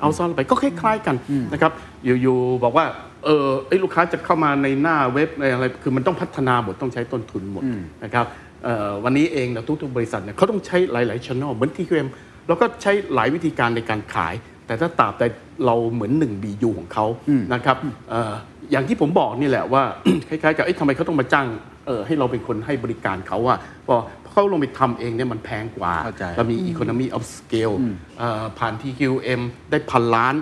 [0.00, 1.16] เอาซอสเราไปก็คล้ายๆกัน
[1.52, 1.72] นะครับ
[2.04, 2.86] อยู่ๆบอกว่า
[3.24, 7.64] เออไอ้ลูกค้าจะเข้ามาในหน้าเว็บในอะไรคือมันต้องพัฒนาหมดต้องใช้ต้นทุนหมด
[8.04, 8.26] นะครับ
[8.64, 12.08] เอ่อวันนี้เองนะทุกๆบริษัทเนี่ยเขาต้องใช้หลายๆช่องเหมือนที่เม
[12.46, 14.34] เราก็ใช้หลายวิธีการในการขาย
[14.68, 15.24] แต่ถ้าตราบใด
[15.66, 17.06] เราเหมือนหนึ่ง BU ของเขา
[17.54, 17.76] นะครับ
[18.10, 18.32] เอ่อ
[18.70, 19.82] อย่างที่ผมบอกนี่แหละว่า
[20.28, 21.46] คล้ายๆกับเอ๊ะทำไมเขาต้องมาจ้าง
[21.86, 24.00] เออให้เราเป็นคนให้บริการเขาอะเพราะ
[24.30, 27.74] เขาลงไปทำเองเนี่ยมันแพงกว่าเข้าใจเรามี economy of scale
[28.18, 30.34] เอ่อผ่าน TQM ได้พันล้าน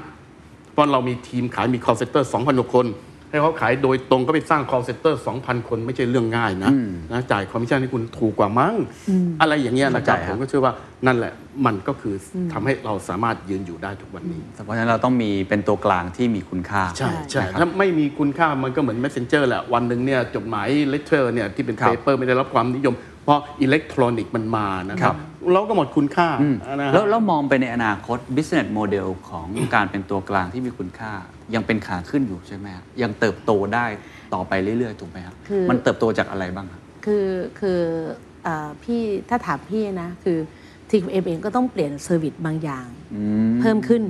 [0.73, 2.87] เพราะเรามีทีมขายมี call center 2,000กว่าคน
[3.31, 6.71] ให้เขาขายโดยตรงก็ไปสร้าง call center 2,000 คนไม่ใช่เรื่องง่ายนะ
[7.13, 8.75] นะจ่ายคอมมิชชั่นให้คุณถูกกว่ามั้ง
[9.41, 10.73] อะไรอย่างเงี้ยนะครับเข้าใจผครับผมก็เชื่อว่า
[11.07, 11.33] นั่นแหละ
[11.67, 25.15] มันก็คืออทำให้เราสามารถยืนอยู่ได้ทุกวันนี้ เพราะฉะนั้นเราต้องมีเป็นตัวกลางที่มีคุณค่า ใช่ใช่นะครับถ้าไม่มีคุณค่ามันก็เหมือน messenger แหละ วันหนึ่งเนี่ยจดหมาย letter เนี่ยที่เป็นครับ paper ไม่ได้รับความนิยม เพราะอิเล็กทรอนิกส์มันมานะครับ
[25.53, 26.29] เราก็หมดคุณค่า
[26.81, 31.13] นะฮะแล้วแล้วมองไปในอนาคต business model ของการเป็นตัวกลางที่มีคุณค่า
[31.55, 33.87] ยังเป็นขาขึ้นอยู่ใช่ไหมฮะยังเติบโตได้
[34.35, 37.29] ต่อไปเรื่อยๆถูกไหมครับคือมันเติบโตจากอะไรบ้างครับคือ
[37.61, 37.81] คือ
[38.45, 40.39] เออพี่ถ้าถามพี่นะ คือ
[40.91, 42.89] TQM เองก็ต้องเปลี่ยนเซอร์วิสบางอย่าง
[43.61, 44.03] เพิ่มขึ้น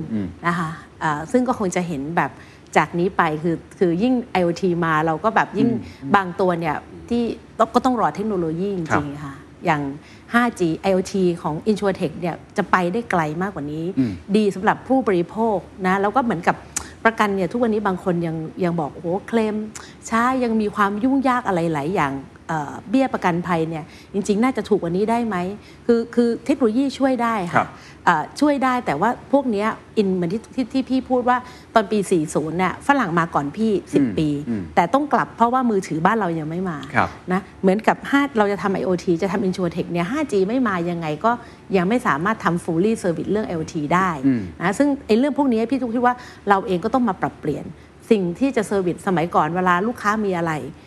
[0.47, 0.69] นะคะ
[1.03, 2.31] อ่าซึ่งก็คงจะเห็นแบบ
[2.77, 5.69] จากนี้ไปคือคือยิ่ง IoT มาเราก็แบบยิ่ง
[6.15, 6.75] บางตัวเนี่ย
[7.09, 7.23] ที่
[7.59, 9.81] ต้องก็ต้องรอเทคโนโลยีจครัริบงๆค่ะอย่าง
[10.33, 13.85] 5G IoT ของ InsurTech เนี่ยจะไปได้ไกลมากกว่านี้
[14.35, 16.55] ดีสำหรับผู้บริโภคนะแล้วก็เหมือนกับ
[17.07, 19.55] ประกันเนี่ยทุกวันนี้บางคนยังยังบอกโอ้เคลม
[20.09, 22.13] ช้ายังมีความยุ่งยากอะไรหลายอย่าง
[22.47, 23.83] เอ่อเบี้ยประกันภัยเนี่ย
[24.13, 25.35] จริง ๆ น่าจะถูกกว่านี้ได้ไหม
[25.85, 27.69] คือคือเทคโนโลยีช่วยได้ครัค่ะบ
[28.05, 29.67] เอ่อช่วยได้แต่ว่าพวกเนี้ย
[29.97, 31.37] อินเหมือนที่ที่ที่พี่พูดว่า
[31.75, 31.99] ตอนปี
[32.29, 34.29] 40เนี่ยฝรั่งมาก่อนพี่ 10 ปี
[34.75, 41.31] แต่ต้องกลับเพราะว่ามือถือบ้านเรายังไม่มาครับนะเหมือนกับ 5 เราจะทำ IoT จะทำ InsurTech เนี่ย 5G ไม่มายังไงก็
[41.77, 44.09] ยังไม่สามารถทำ fully service เรื่อง IoT ได้
[44.61, 46.15] นะซึ่งไอ้เรื่องพวกนี้พี่ทุกคิดว่า
[46.49, 47.65] เราเองก็ต้องมาปรับเปลี่ยน
[48.09, 50.86] สิ่งที่จะเซอร์วิสสมัยก่อนเวลาลูกค้ามีอะไรเอ่อเอ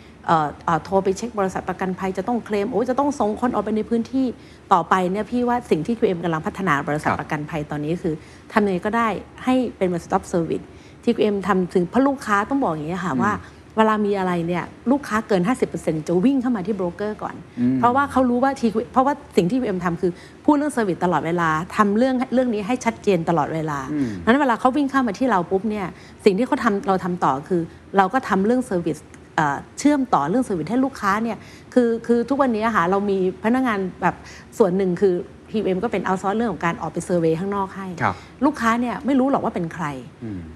[0.83, 4.25] โทรไปเช็คบริษัทประกันภัยจะต้องเคลมโอ้จะต้องส่งคนออกไปในพื้นที่
[4.73, 8.13] ต่อไปเนี่ยพี่ว่าสิ่งที่ QM กำลังพัฒนาบริษัทครับประกันภัยตอนนี้คือ
[8.51, 9.07] ทำยังไงก็ได้
[9.43, 10.65] ให้เป็น one stop service
[11.03, 13.33] ที่ QM ทำถึงเพราะลูกค้าต้องบอกอย่างนี้ยค่ะว่า
[13.77, 15.41] เวลามีอะไรเนี่ยลูกค้าเกิน
[15.75, 17.35] 50%จะวิ่งเข้ามาที่โบรกเกอร์ก่อน
[17.79, 20.11] เพราะว่าเขารู้ว่าทีเพราะว่าสิ่งที่ QM ทำคือ
[20.45, 23.79] พูดเรื่อง service ตลอดเวลาทำเรื่องเรื่องนี้ให้ชัดเจนตลอดเวลา
[24.23, 25.87] ดังนั้นเวลาเขาวิ่งเข้ามาที่เราปุ๊บเนี่ย
[26.25, 27.61] สิ่งที่เขาทำเราทำต่อคือ
[27.97, 28.97] เราก็ทำเรื่อง service
[29.35, 31.37] เอ่อเชื่อมต่อเรื่อง service ให้ลูกค้าเนี่ย
[31.73, 34.15] คือคือทุกวันนี้ค่ะเรามีพนักงานแบบ
[34.57, 35.13] ส่วนหนึ่งคือ
[35.49, 38.15] PM ก็เป็นเอาซอร์เรื่องของการออกไป survey ข้างนอกให้ครับ
[38.45, 39.85] ลูกค้าเนี่ยไม่รู้หรอกว่าเป็นใคร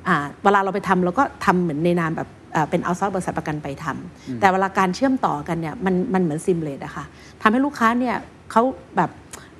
[0.08, 7.06] อ่าเวลาเราไปทำเราก็ทำเหมือนในนามแบบเอ่อเป็น outsource บริษัทประกันไปทำแต่เวลาการเชื่อมต่อกันเนี่ยมันมันเหมือน seamless อะค่ะ
[7.42, 8.16] ทำให้ลูกค้าเนี่ย
[8.52, 8.64] เขา
[8.98, 9.10] แบบ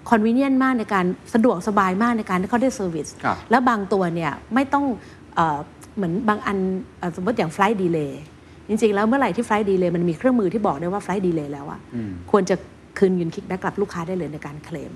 [0.10, 4.86] convenient มากในการสะดวกสบายมากในการที่เขาได้ service ครับแล้วบางตัวเนี่ยไม่ต้อง
[5.36, 5.60] เออ
[5.96, 6.58] เหมือนบางอัน
[7.00, 8.22] เอ่อสมมติอย่าง flight delay
[8.70, 11.80] จริง ๆ แล้วเมื่อไหร่ที่ flight delay มันมีเครื่องมือที่บอกได้ว่า flight delay แล้วอะ
[12.32, 12.56] ควรจะ
[12.98, 14.94] คืนเงิน kick back กลับลูกค้าได้เลยในการเคลม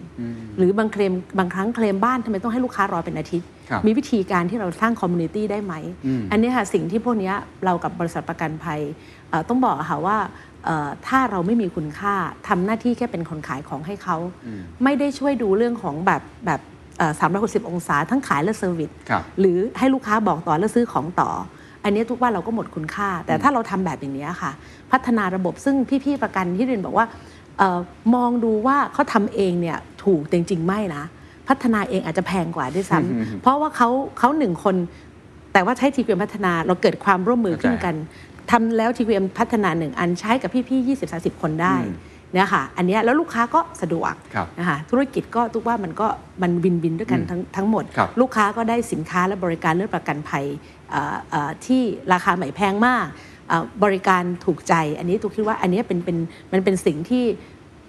[0.57, 5.73] หรือบางเคลมบางครั้งเคลมบ้านทำไมต้องให้ลูกค้ารอเป็นอาทิตย์ครับมีวิธีการที่เราสร้าง community ได้ไหม
[6.31, 8.81] อันนี้ค่ะสิ่งที่พวกเนี้ยเรากับบริษัทประกันภัย
[9.29, 10.17] เอ่อต้องบอกอะค่ะว่า
[10.65, 12.15] เอ่อถ้าเราไม่มีคุณค่า
[12.47, 14.17] ทำหน้าที่แค่เป็นคนขายของให้เขา
[14.83, 16.61] ไม่ได้ช่วยดูเรื่องของแบบแบบ
[17.19, 21.29] สามร้อยหกสิบองศาทั้งขายและเซอร์วิสครับหรือให้ลูกค้าบอกต่อแล้วซื้อของต่อ
[21.83, 24.51] อันนี้ทุกว่าเราก็หมดคุณค่า แต่ถ้าเราทำแบบอย่างนี้ยค่ะ
[24.91, 27.05] พัฒนาระบบซึ่งพี่ๆประกันที่เรียนบอกว่า
[27.57, 27.79] เออ
[28.15, 31.03] มองดูว่าเขาทำเองเนี่ยถูกแต่จริงๆไม่นะ
[31.47, 34.75] พัฒนาเองอาจจะแพงกว่าด้วยซ้ำเพราะว่าเขาเขาหนึ่งคน
[35.53, 37.95] แต่ว่าใช้ทีวีพัฒนาเราเกิดความร่วมมือขึ้นกัน
[38.51, 41.75] ทำแล้วทีวีพัฒนาหนึ่งอันใช้กับพี่ๆยี่สิบสาสิบคนได้
[42.33, 46.07] เนี่ยค่ะอันเนี้ยแล้วลูกค้าก็สะดวกครับนะคะธุรกิจก็ทุกว่ามันก็
[46.41, 50.45] มันวินวินด้วยกันทั้งทั้งหมดครับลูกค้าก็ได้สินค้าและบริการเรื่องประกันภัย
[50.89, 51.81] เอ่อเอ่อที่
[52.13, 53.05] ราคาไม่แพงมาก
[53.47, 56.17] เอ่อบริการถูกใจ อันนี้ตูคิดว่าอันนี้เป็นเป็น
[56.51, 57.23] มันเป็นสิ่งที่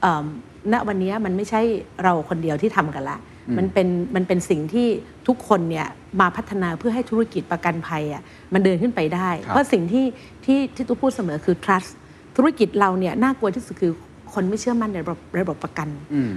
[0.01, 0.26] เอิ่ม
[0.72, 1.61] ณวันนี้มันไม่ใช่
[2.03, 3.18] เราคนเดียวที่ทำกันละ
[3.59, 4.88] มันเป็นมันเป็นสิ่งที่
[5.28, 5.86] ทุกคนเนี่ย
[6.20, 8.22] มาพัฒนาเพื่อให้ธุรกิจประกันภัยอะ
[8.53, 10.07] มันเดินขึ้นไปได้ครับเพราะสิ่งที่
[10.45, 11.91] ที่ที่ตูพูดเสมอคือ trust
[12.36, 13.93] ธุรกิจเราเนี่ยน่ากลัวที่สุดคือ
[14.35, 15.89] คนไม่เชื่อมั่นในระบบระบบประกัน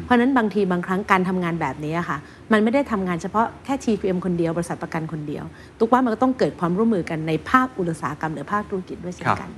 [0.01, 2.17] เพราะฉะนั้นบางทีบางครั้งการทำงานแบบนี้อะค่ะ
[2.51, 5.43] มันไม่ได้ทำงานเฉพาะแค่ TQM คนเดียวบริษัทประกันคนเดียว
[5.79, 9.49] ทุกว่ามันก็ต้องเกิดความร่วมมือกันในภาคอุตสาหกรรมหรือภาคธุรกิจด้วยเช่นกัน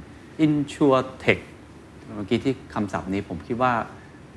[0.45, 1.41] InsurTech
[2.15, 3.73] เมื่อกี้ที่คำศัพท์นี้ผมคิดว่า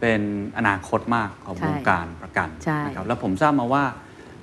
[0.00, 0.20] เป็น
[0.58, 3.84] อนาคตมากของใช่วงการประกันใช่นะครับแล้วผมทราบมาว่า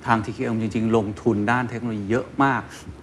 [0.06, 2.60] ทาง TQM จริง ๆ ลงทุนด้านเทคโนโลยีเยอะมาก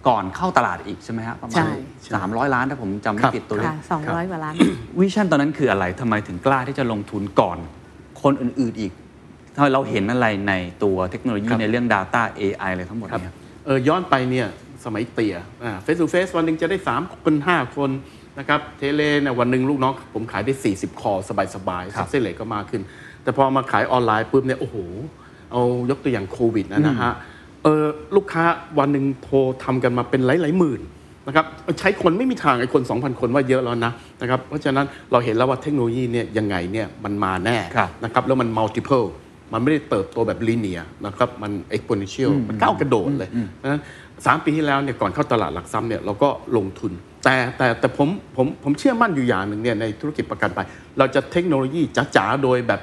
[0.08, 1.70] ก่อนเข้าตลาดอีกใช่ไหมฮะประมาใช่
[2.14, 4.54] ณ300 ล้านถ้าผมจำไม่ครับผิดตัวเลขค่ะ200กว่าล้าน
[5.00, 7.58] วิชั่นตอนนั้นคืออะไรทำไมถึงกล้าที่จะลงทุนก่อน
[8.22, 8.92] คนอื่น ๆอีก
[9.56, 13.34] ทำไมเราเห็นอะไรในตัวเทคโนโลยีครับในเรื่อง Data AI อะไรทั้งหมดครับเนี่ย
[13.66, 14.48] เออย้อนไปเนี่ย
[14.86, 15.36] สมัยเตี่ย
[15.84, 17.90] เฟส to เฟสวันหนึ่งจะได้ 3 คน 5 คน
[18.40, 21.14] นะครับ tele เนี่ยวันหนึ่งลูกน้องผมขายได้ 40 คน
[21.56, 22.82] สบายๆครับกเซเลก็มากขึ้น
[23.24, 24.78] แต่พอมาขายออนไลน์ปุ๊บเนี่ยโอ้โห
[25.54, 27.14] เอายกตัวอย่างโควิดนะนะฮะ
[27.64, 27.86] เออ
[28.16, 28.44] ลูกค้า
[28.80, 30.82] วันหนึ่งโทรทำกันมาเป็นหลายๆหมื่น
[31.28, 31.46] นะครับ
[31.80, 33.92] ใช้คนไม่มีทางไอ้คน 2,000 คนว่าเยอะแล้วนะ
[34.22, 39.08] นะครับเพราะฉะนั้นเราเห็นแล้วว่าเทคโนโลยีเนี่ยยังไงเนี่ยมันมาแน่ครับนะครับแล้วมัน multiple
[39.54, 43.30] มันไม่ได้เติบโตแบบ linear นะครับมัน exponential มันก้าวกระโดดเลย
[43.64, 43.82] นะ
[44.26, 46.92] สามปีที่แล้วเนี่ยก่อนเข้าตลาดหลักทรัพย์เนี่ยเราก็ลงทุน
[47.26, 51.82] แต่แต่แต่ผมผมผมเชื่อมั่นอยู่อย่างหนึ่งเนี่ยในธุรกิจประกันภัยเราจะเทคโนโลยี
[52.16, 52.82] จ๋าๆโดยแบบ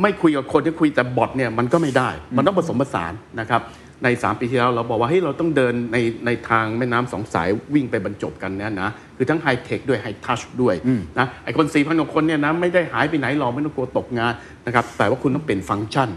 [0.00, 3.62] ไม่คุยกับคนที่คุยแต่บอทเนี่ยมันก็ไม่ได้ มันต้องผสมผสานนะครับ
[4.04, 10.74] ใน 3 ปีที่แล้วเราบอกว่าเฮ้ยเราต้องเดินในในทางแม่น้ำสองสายวิ่งไปบรรจบกันเนี่ยนะคือทั้งไฮเทคด้วยไฮทัชด้วย
[11.18, 14.32] นะไอคน4 0 0 0กว่าคนเนี่ยนะไม่ได้หายไปไหนหรอกไม่ต้องกลัวตกงาน
[14.66, 16.08] นะครับแต่ว่าคุณต้องเปลี่ยนฟังก์ชัน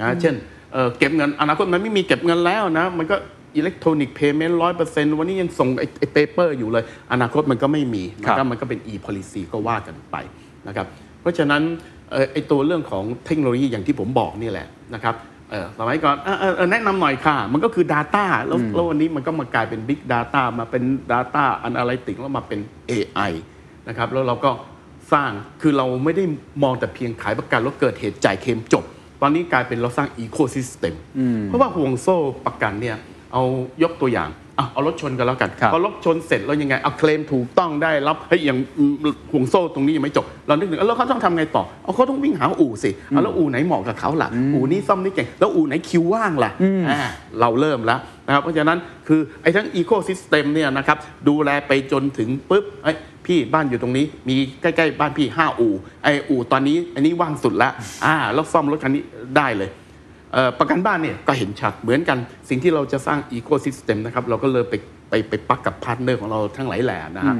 [0.00, 0.34] นะเช่น
[0.72, 3.16] เอ่อเก็บเงินอนาคตมันไม่มีเก็บเงินแล้วนะมันก็
[3.56, 10.16] อิเล็กทรอนิกส์เพย์เมนต์ร้อยเปอร์เซ็นต์วันนี้ยังส่งไอ้ไอ้เปเปอร์อยู่เลย อนาคตมันก็ไม่มีนะคครัรับบมันก็เป็น e policy ก็ว่ากันไป
[10.68, 10.86] นะครับ
[11.20, 11.93] เพราะฉะนั้นเอ่อ
[12.32, 15.14] ไอ้ตัวเรื่องของเทคโนโลยีอย่างที่ผมบอกนี่แหละนะครับ
[15.50, 20.82] เอ่อสมัยก่อนเอ่อเอ่อเอ่อแนะนำหน่อยค่ะ มันก็คือ Data แล้วแล้ววันนี้มันก็มากลายเป็น Big Data มาเป็น
[21.12, 23.32] Data Analytics แล้วมาเป็น AI
[23.88, 24.50] นะครับแล้วเราก็
[25.12, 25.30] สร้าง
[25.62, 26.24] คือเราไม่ได้
[26.62, 28.84] มองแต่เพียงขายประกันแล้วเกิดเหตุจ่ายเคลมจบ
[29.20, 30.94] ตอนนี้กลายเป็นเราสร้าง Ecosystem
[31.44, 32.96] เพราะว่าห่วงโซ่ประกันเนี่ย
[33.32, 33.42] เอา
[33.82, 34.28] ยกตัวอย่าง
[34.58, 38.92] อะเอารถชนกันแล้วกันครับพอรถชนเสร็จแล้วยังไงเอาเคลมถูกต้องได้รับเฮ้ยอย่างอืม
[39.32, 46.50] ห่วงโซ่ตรงนี้ยังไม่จบเรานึกถึงแล้วเขาต้องทำไงต่อเอาเขาต้องวิ่งหาอู่สิเอาแล้วอู่ไหนเหมาะกับเขาล่ะอู่นี้ซ่อมนี่เก่งแล้วอู่ไหนคิวว่างล่ะ
[46.88, 46.98] อ่า
[47.40, 48.78] เราเริ่มแล้วนะครับเพราะฉะนั้น
[49.08, 50.98] คือไอ้ทั้ง ecosystem เนี่ยนะครับ
[51.28, 52.96] ดูแลไปจนถึงปุ๊บเอ้ย
[53.26, 57.72] พี่บ้านอยู่ตรงนี้มีใกล้ๆบ้านพี่ห้าอู่ไอ้อู่ตอนนี้อันนี้ว่างสุดแล้ว
[58.04, 59.02] อ่าแล้วซ่อมรถคันนี้
[59.36, 59.83] ได้เลยเอ่อ
[60.58, 62.18] ประกันบ้านเนี่ยก็เห็นชัดเหมือนกัน
[62.48, 64.74] สิ่งที่เราจะสร้าง ecosystem นะครับเราก็เลยไป
[65.08, 67.34] ไปไปปักกับ partner ของเราทั้งหลายแหล่นะฮะ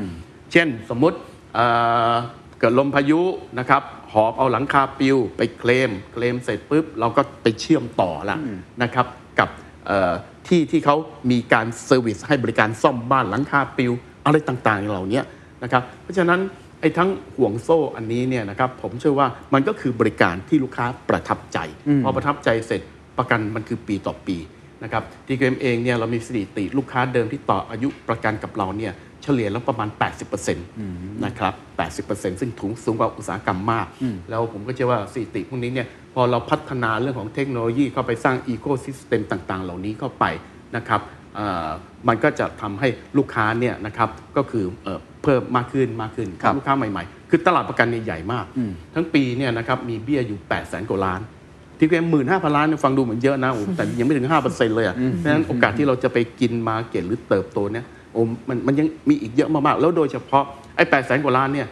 [0.53, 1.17] เช่นสมมติ
[1.55, 1.67] เอ่
[2.13, 2.15] อ
[2.59, 3.21] เกิดลมพายุ
[3.59, 3.83] นะครับ
[4.13, 8.39] หอบเอาหลังคาปลิวไปเคลมเคลมเสร็จปุ๊บเราก็ไปเชื่อมต่อละ
[8.83, 9.07] นะครับ
[9.39, 9.49] กับ
[9.87, 10.13] เอ่อ
[10.47, 10.97] ที่ที่เขา
[11.31, 13.93] มีการเซอร์วิสให้บริการซ่อมบ้านหลังคาปิว
[14.27, 15.21] อะไรต่างๆเหล่านี้
[15.63, 16.41] นะครับเพราะฉะนั้น
[16.85, 21.59] ไอ้ทั้งห่วงโซ่อันนี้เนี่ยนะครับผมเชื่อว่ามันก็คือบริการที่ลูกค้าประทับใจ
[22.05, 22.83] พอประทับใจเสร็จ
[23.19, 24.37] ประกันมันคือปีต่อปี
[24.83, 29.89] นะครับทีเกมเองเนี่ยเรามีสถิติลูกค้าเดิมที่ต่ออายุประกันกับเราเนี่ยเฉลี่ยแล้วประมาณ
[30.37, 30.55] 80%
[31.25, 31.55] นะครับ
[32.07, 33.87] 80%ซึ่งถุงสูงกว่าอุตสาหกรรมมาก
[34.31, 40.25] แล้วผมก็เชื่อว่าสถิติพวกนี้เนี่ยพอเราพัฒนาเรื่องของเทคโนโลยีเข้าไปสร้างอีโคซิสเต็มต่าง ๆ เหล่านี้เข้าไป
[40.77, 41.01] นะครับ
[41.35, 41.69] เอ่อ
[42.09, 44.65] มันก็จะทำให้ลูกค้าเนี่ยนะครับก็คือ
[45.25, 48.45] เอ่อเพิ่มมากขึ้นมากขึ้นครับลูกค้าใหม่ๆ คือตลาดประกันเนี่ยใหญ่มาก
[48.95, 51.21] ทั้งปีเนี่ยนะครับมีเบี้ยอยู่ 8 0 0แสนกว่าล้าน
[51.79, 60.45] ที่เกมหมื่นห้าพันล้านเนี่ยฟังดูเหมือนเยอะนะโอ้แต่ยังไม่ถึง 5%เลยอะเพราะฉะนั้นโอกาสที่เราจะไปกินมาเก็ตหรือเติบโตเนี่ยโอ้มันมันยังมีอีกเยอะมากๆ แล้วโดยเฉพาะ
[60.77, 61.69] ไอ้แปดแสนกว่าล้านเนี่ย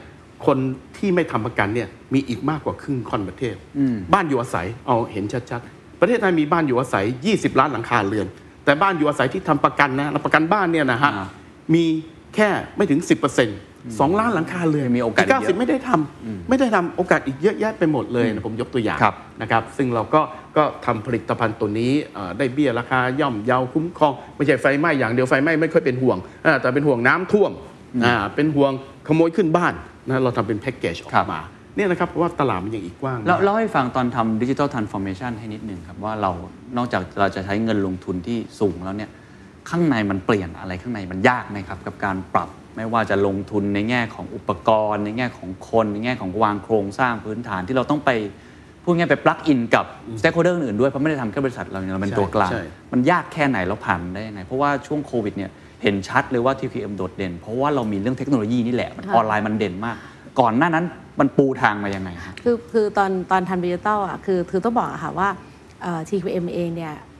[0.46, 0.58] คน
[0.96, 3.54] ที่ไม่ทำประกันเนี่ยมีอีกมากกว่าครึ่งค่อนประเทศ
[4.12, 8.26] บ้านอยู่อาศัยเอาเห็นชัดๆ ประเทศไทยมีบ้านอยู่อาศัย 20 ล้านหลังคาเรือน
[8.64, 11.26] แต่บ้านอยู่อาศัยที่ทำประกันนะประกันบ้านเนี่ยนะฮะอ่า
[11.74, 11.84] มี
[12.34, 13.00] แค่ไม่ถึง
[13.50, 20.20] 10%สองล้านหลังคาเรือนยังมีโอกาสอีกเยอะเก้าสิบไม่ได้ทำไม่ได้ทำโอกาสอีกเยอะแยะไปหมดเลยนะผมยกตัวอย่างครับนะครับ ซึ่งเราก็
[20.56, 27.50] ก็ทำผลิตภัณฑ์ตัวนี้เอ่อได้เบี้ยราคาย่อมเยาวคุ้มครองไม่ใช่ไฟไหม้อย่างเดียวไฟไหม้ไม่ค่อยเป็นห่วงเออแต่เป็นห่วงน้ำท่วม
[28.04, 28.72] อ่าเป็นห่วง
[29.06, 29.74] ขโมยขึ้นบ้าน
[30.08, 31.42] นะเราทำเป็นแพ็กเกจออครักบมา
[31.76, 36.30] เนี่ยนะครับเพราะว่าตลาดมันยังอีกกว้างแล้วมากเล่าให้ฟังตอนทำ digital transformation ให้นิดนึงครับว่าเรา
[36.76, 39.10] นอกจากเราจะใช้เงินลงทุนที่สูงแล้วเนี่ย
[39.70, 48.10] ข้างในมันเปลี่ยนอะไรข้างในมันยากไหมครับ กับการปรับไม่ว่าจะลงทุนในแง่ของอุปกรณ์ ในแง่ของคนในแง่ของวางโครงสร้างพื้นฐานที่เราต้องไป
[48.84, 49.84] พูดง่ายๆไป plug in กับ
[50.20, 55.50] stakeholder อื่นด้วยเพราะไม่ได้ทำแค่บริษัทเราเนี่ยเราเป็นตัวกลางใช่มันยากแค่ไหนเราผ่านมันได้ยังไง เพราะว่าช่วงโควิดเนี่ย
[55.82, 59.96] เห็นชัดเลยว่า TQM โดดเด่น เพราะว่าเรามีเรื่องเทคโนโลยีนี่แหละมันออนไลน์มันเด่นมาก
[60.40, 60.84] ก่อนหน้านั้น
[61.20, 65.28] มันปูทางมายังไงครับคือคือตอนตอนทำดิจิตอลอะคือคือต้องบอกอะค่ะว่า
[65.82, 67.11] เอ่อ TQM เองเนี่ยเอ่อ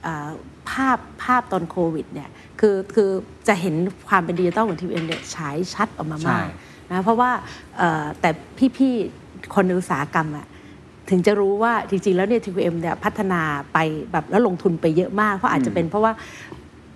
[0.69, 2.29] ภาพภาพตอนโควิดเนี่ย
[2.59, 3.09] คือคือ
[3.47, 3.75] จะเห็น
[4.09, 6.47] ความเป็นดิจิตอลของ TQM เนี่ยฉายชัดออกมาใช่มาก
[6.91, 7.31] นะเพราะว่า
[7.77, 8.29] เอ่อแต่
[8.77, 10.47] พี่ๆ คนในอุตสาหกรรมอะ
[11.09, 13.41] ถึงจะรู้ว่าจริงๆ แล้วเนี่ย TQM เนี่ยพัฒนา
[13.73, 13.77] ไป
[14.11, 16.11] แบบแล้วลงทุนไปเยอะมาก เพราะอาจจะเป็นเพราะว่า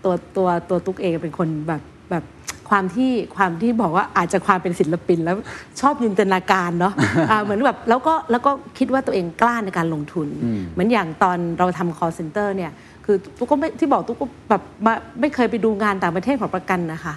[0.03, 1.81] ตัวตัวตัวตุ๊กเองเป็นคนแบบ
[2.11, 2.23] แบบ
[2.69, 5.37] ความที่ความที่บอกว่าอาจจะความเป็นศิลปินแล้ว
[5.81, 6.93] ชอบจินตนาการเนาะ
[7.31, 10.27] อ่าเหมือนแบบแล้วก็แล้วก็คิดว่าตัวเองกล้าในการลงทุน
[10.73, 12.71] เหมือนอย่างตอนเราทำ call center เนี่ย
[13.09, 17.13] คือตุ๊กก็ไม่ที่บอกตุ๊กก็แบบมาไม่เคยไปดูงานต่างประเทศของประกันนะคะ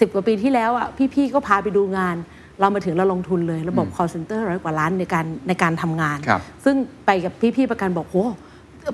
[0.00, 2.16] สิบกว่าปีที่แล้วอะพี่ๆก็พาไปดูงาน
[2.60, 6.76] เรามาถึงเราลงทุนเลย ระบบ call center ร้อยกว่าล้านในการในการทำงานครับซึ่ง
[7.06, 8.16] ไปกับพี่ๆประกันบอกโห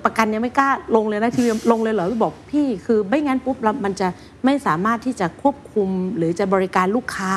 [0.06, 4.08] ประกันยังไม่กล้าลงเลยนะทีวีลงเลยเหรอบอกพี่คือไม่งั้นปุ๊บเรามันจะ
[4.44, 7.32] ไม่สามารถที่จะควบคุมหรือจะบริการลูกค้า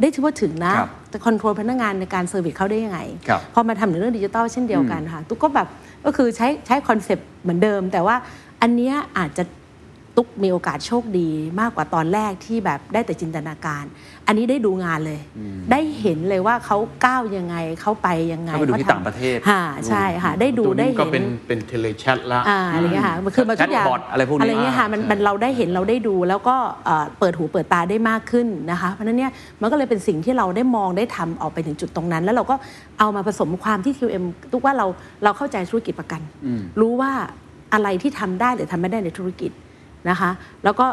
[0.00, 5.68] ได้ทั่วถึงนะครับแต่ control พนักงานในการ service เขาได้ยังไงครับพอมาทำในเรื่องดิจิทัลเช่นเดียวกันค่ะ ตุ๊กก็แบบ
[6.06, 8.16] ก็คือใช้ใช้ concept เหมือนเดิม แต่ว่า
[8.62, 9.44] อันเนี้ยอาจจะ
[10.18, 11.28] ตุ๊กมีโอกาสโชคดี
[11.60, 13.84] มากกว่าตอนแรกที่แบบได้แต่จินตนาการ
[14.26, 15.20] อันนี้ได้ดูงานเลย
[15.72, 32.54] ได้เห็นเลยว่าเขาก้าวยังไงเขาไปยังไงเขาไปดูที่ขทำต่างประเทศค่ะใช่ค่ะได้ดูตัวได้นี้ก็เห็นเป็นเป็นเทเลแชทละอ่าอะไรเงี้ยค่ะมันคือมันทุกอย่าง Chatbot อะไรพวกนี้อะไรเงี้ยค่ะมันอ่ามันเราได้เห็นเราได้ดูแล้วก็เอ่อเปิดหูเปิดตาได้มากขึ้นนะคะ เพราะฉะนั้นเนี่ยมันก็เลยเป็นสิ่งที่เราได้มองได้ทำออกไปถึงจุดตรงนั้น แล้วเราก็
[32.98, 34.86] เอามาผสมความที่ QM ทุกว่าเรา
[35.24, 36.20] เราเข้าใจธุรกิจประกัน
[36.82, 37.12] รู้ว่า
[37.72, 39.50] อะไรที่ทำได้หรือทำไม่ได้ในธุรกิจ
[40.10, 40.30] นะคะ
[40.64, 40.86] แล้วก็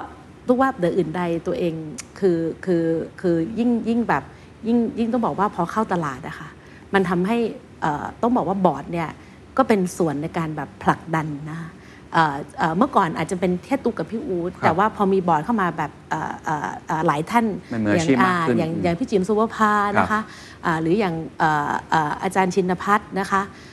[0.47, 1.73] ทุกว่าเดืออื่นใดตัวเอง
[2.19, 2.85] คือคือ
[3.21, 4.23] คือยิ่งยิ่งแบบ
[4.67, 6.49] ยิ่งยิ่งต้องบอกว่าพอเข้าตลาดนะคะ
[6.93, 7.37] มันทำให้
[7.81, 9.09] เอ่อต้องบอกว่าบอร์ดเนี่ย
[9.57, 11.69] ก็เป็นส่วนในการแบบผลักดันนะคะ
[12.13, 20.21] เอ่อเอ่อเมื่อก่อนอาจจะเป็นแค่ตุ๊กกับพี่อูดแต่ว่าพอมีบอร์ดเข้ามาแบบเอ่อเอ่อเอ่อหลายท่านมันมืออาอย่างชีพมากขึ้นอย่างอย่างพี่จิมสุวภานะคะ
[20.65, 23.68] อ่าหรืออย่างเอ่อเอ่ออาจารย์ชินพัฒน์นะคะเอ่อ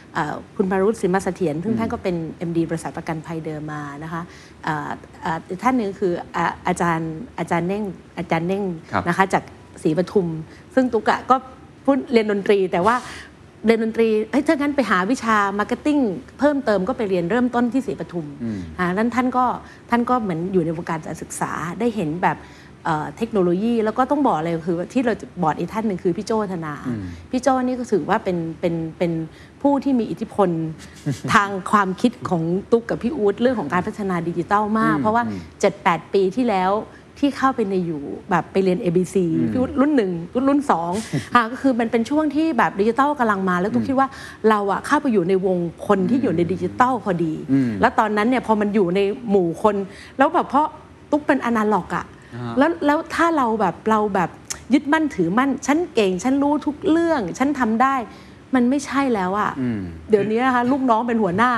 [0.57, 2.17] คุณมารุตสิมะเสถียรซึ่งท่านก็เป็น
[2.49, 4.23] MD บริษัทประกันภัยเดิมมานะคะ
[4.65, 4.91] เอ่อ
[5.23, 7.85] เอ่ออีกท่านหนึ่งคืออ่าอาจารย์อาจารย์เน่ง
[8.19, 9.43] อาจารย์เน่งครับนะคะจาก
[9.83, 10.27] ศรีปทุม
[10.75, 11.37] ซึ่งตุ๊กอะก็
[11.85, 12.97] พูดเรียนดนตรีแต่ว่า
[13.67, 15.99] เรียนดนตรีเฮ้ยถ้างั้นไปหาวิชา marketing
[16.39, 18.27] เพิ่มเติมก็ไปเรียนเริ่มต้นที่ศรีปทุม
[18.79, 19.45] อ่านั้นท่านก็
[19.91, 22.39] ท่านก็เหมือนอยู่ในวงการการศึกษาได้เห็นแบบ
[22.85, 26.75] เอ่อเทคโนโลยี แล้วก็ต้องบอกเลยคือที่เราบอร์ดอีกท่านหนึ่งคือพี่โจธนา
[27.31, 29.13] พี่โจนี่ก็ถือว่าเป็นเป็นเป็น
[29.67, 30.49] ผู้ที่มีอิทธิพล
[31.35, 32.43] ทางความคิดของ
[32.73, 35.23] ตุ๊กกับพี่อู๊ดเรื่องของการพัฒนาดิจิตอลมาก เพราะว่า
[35.69, 36.71] 7-8 ปีที่แล้ว
[37.19, 39.17] ที่เข้าไปในอยู่แบบไปเรียน ABC
[39.53, 40.93] พี่อุ๊ดรุ่นหนึ่งรุ่นรุ่นสอง
[41.35, 44.09] ค่ะก็คือมันเป็นช่วงที่แบบดิจิตอลกำลังมาแล้วตุ๊กคิดว่า
[44.49, 45.57] เราอะเข้าไปอยู่ในวง
[45.87, 47.35] คนที่อยู่ในดิจิตอลพอดี
[47.81, 49.01] แล้วตอนนั้นเนี่ยพอมันอยู่ใน
[49.31, 49.77] หมู่คน
[50.19, 50.69] แล้วแบบเพราะ
[51.11, 52.07] ตุ๊กเป็นอนาล็อกอะ
[52.59, 54.31] แล้วแล้วถ้าเราแบบเราแบบ
[54.75, 57.95] ยึดมั่นถือมั่น ฉันเก่ง ฉันรู้ทุกเรื่อง ฉันทำได้
[58.57, 59.51] มันไม่ใช่แล้วอะ
[60.11, 61.51] เดี๋ยวนี้นะคะลูกน้องเป็นหัวหน้า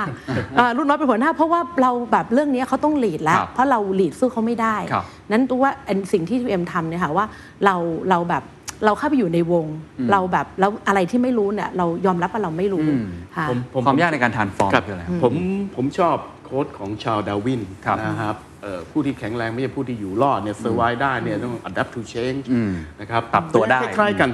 [0.59, 7.25] อ่าลูกน้องเป็นหัวหน้า เพราะว่าเราแบบเรื่องนี้เขาต้องหลีดแล้วครับเพราะเราหลีดสู้เขาไม่ได้ครับนั้นตัวว่าอันสิ่งที่เอ็มทำเนี่ยค่ะว่า
[7.65, 7.75] เรา
[8.09, 8.43] เราแบบ
[8.85, 9.65] เราเข้าไปอยู่ในวง
[10.11, 13.03] เราแบบแล้วอะไรที่ไม่รู้เนี่ยเรายอมรับว่าเราไม่รู้อืม
[13.35, 15.33] ค่ะผมผมความยากในการทานฟอร์มครับคืออะไรผม
[15.75, 24.29] ผมชอบquote ของ Charles Darwin ครับนะครับเอ่อผู้ที่แข็งแรงไม่ใช่ผู้ที่อยู่รอดเนี่ย survive ได้เนี่ยต้อง adapt to change อืมนะครับปรับตัวได้คล้ายๆกัน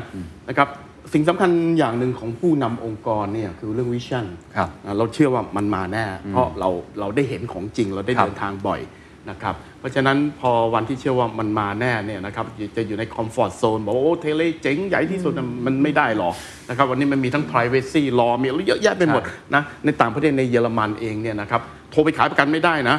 [0.49, 0.67] นะครับ
[1.13, 4.25] สิ่งสำคัญอย่างหนึ่งของผู้นำองค์กรเนี่ยคือเรื่อง vision
[4.55, 8.81] ครับเราเชื่อว่ามันมาแน่ เพราะเราเราได้เห็นของจริงเราได้ครับเดินทางบ่อย
[9.29, 12.45] นะครับเพ ราะฉะนั้นพอวันที่เชื่อว่ามันมาแน่เนี่ยนะครับ
[12.77, 16.33] จะอยู่ในคอมฟอร์ z โซนบอกว่าโอ้ tele เจ๋งใหญ่ที่สุดน่ะมันไม่ได้หรอก
[16.69, 19.21] นะครับวันนี้มันมีทั้ง privacy law มีอะไรเยอะแยะไปหมด
[19.55, 22.97] นะในต่างประเทศในเยอรมันเองเนี่ยนะครับโทรไปขายประกันไม่ได้นะ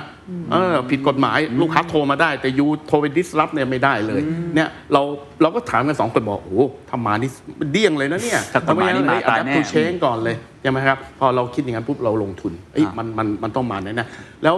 [0.52, 4.20] เออผิดกฎหมายลูกค้าโทรมาได้ แต่ยูโทรไปดิสรับเนี่ยไม่ได้เลย
[4.54, 5.02] เนี่ยเรา
[5.42, 7.30] เราก็ถามกันสองคนบอกโอ้โหทำมานี่
[7.72, 14.56] เดี้ยงเลยนะเนี่ยถ้ากฎหมายนี่มาตายแน่เชงก่อนเลยใช่ไหมครับพอเราคิดอย่างนั้นปุ๊บเราลงทุนเอ้ยอ่ามัมันมันมันต้องมาแน่ๆแล้ว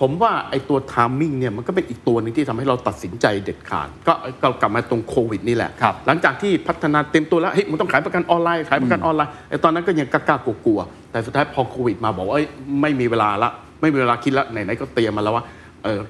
[0.00, 12.46] ผมว่าไอ้ตัวทามมิ่งเนี่ยมันก็เป็นอีกตัวหนึงที่ทำให้เราตัดสินใจเด็ดขาดก็ก็กลับมาตรงโควิดนี่แหละครับหลังจากที่พัฒนาเต็มตัวแล้วเฮ้ยมันต้องขายประกันออนไลน์ขายประกันออนไลน์ไอ้ตอนนั้นก็ยังกล้าๆกลัวๆแต่สุดท้ายพอโควิดมาบอกว่าเอ้ย
[12.82, 15.44] ไม่มีเวลาละไม่มีเวลาคิดละไหนๆก็เตรียมมาแล้วว่า
[15.84, 16.00] เออ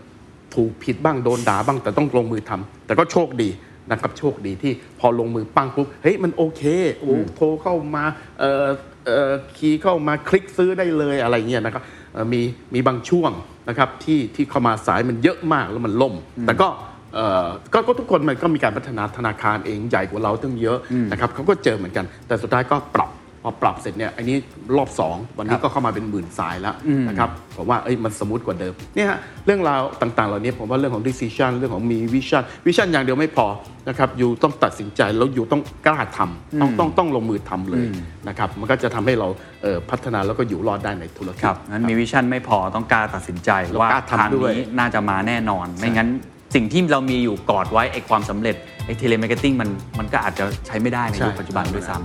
[0.54, 3.48] ถูกผิดบ้างโดนด่าบ้างแต่ต้องลงมือทำแต่ก็โชคดี
[3.90, 6.62] นะครับโชคดีที่พอลงมือปั้งปุ๊บเฮ้ยมันโอเค
[6.98, 8.04] โอ้โทรเข้ามา
[8.38, 8.66] เอ่อ
[9.06, 11.82] เอ่อคีย์เข้ามาคลิกซื้อได้เลยอะไรเงี้ยนะครับ
[12.14, 12.40] เอ่อมี
[12.74, 13.32] มีบางช่วง
[13.68, 16.14] นะครับที่ที่เข้ามาสายมันเยอะมากแล้วมันล่ม
[16.46, 16.68] แต่ก็
[17.14, 20.78] เอ่อก็ก็ทุกคนมันก็มีการพัฒนาธนาคารเองใหญ่กว่าเราตั้งเยอะ
[21.12, 23.10] นะครับเขาก็เจอเหมือนกัน แต่สุดท้ายก็ปรับ
[23.46, 24.36] พอปรับเสร็จเนี่ยอันนี้
[24.76, 26.74] รอบ 2 วันนี้ก็เข้ามาเป็นหมื่นสายแล้ว
[27.08, 33.46] นะครับผมว่าเอ้ยมันสมูทกว่าเดิมเนี่ยฮะเรื่องราวต่างๆ เหล่านี้ผมว่าเรื่องของ decision เรื่องของมี vision vision อย่างเดียวไม่พอ
[33.88, 37.86] นะครับอยู่ต้องตัดสินใจแล้วอยู่ต้องกล้าทำต้องต้องต้องลงมือทำเลย
[38.28, 39.28] นะครับมันก็จะทำให้เรา
[39.62, 46.08] เอ่อพัฒนาแล้วก็อยู่รอดได้ในธุรกิจครับงั้นมีวิชั่นไม่พอต้องกล้าตัดสินใจแล้วว่ากล้าทำทางด้วยนี้น่าจะมาแน่นอน ไม่งั้น
[46.54, 49.68] สิ่งที่เรามีอยู่กอดไว้ไอ้ความสำเร็จไอ้ telemarketing มัน
[49.98, 52.04] มันก็อาจจะใช้ไม่ได้ในใช่ยุคปัจจุบันด้วยซ้ำ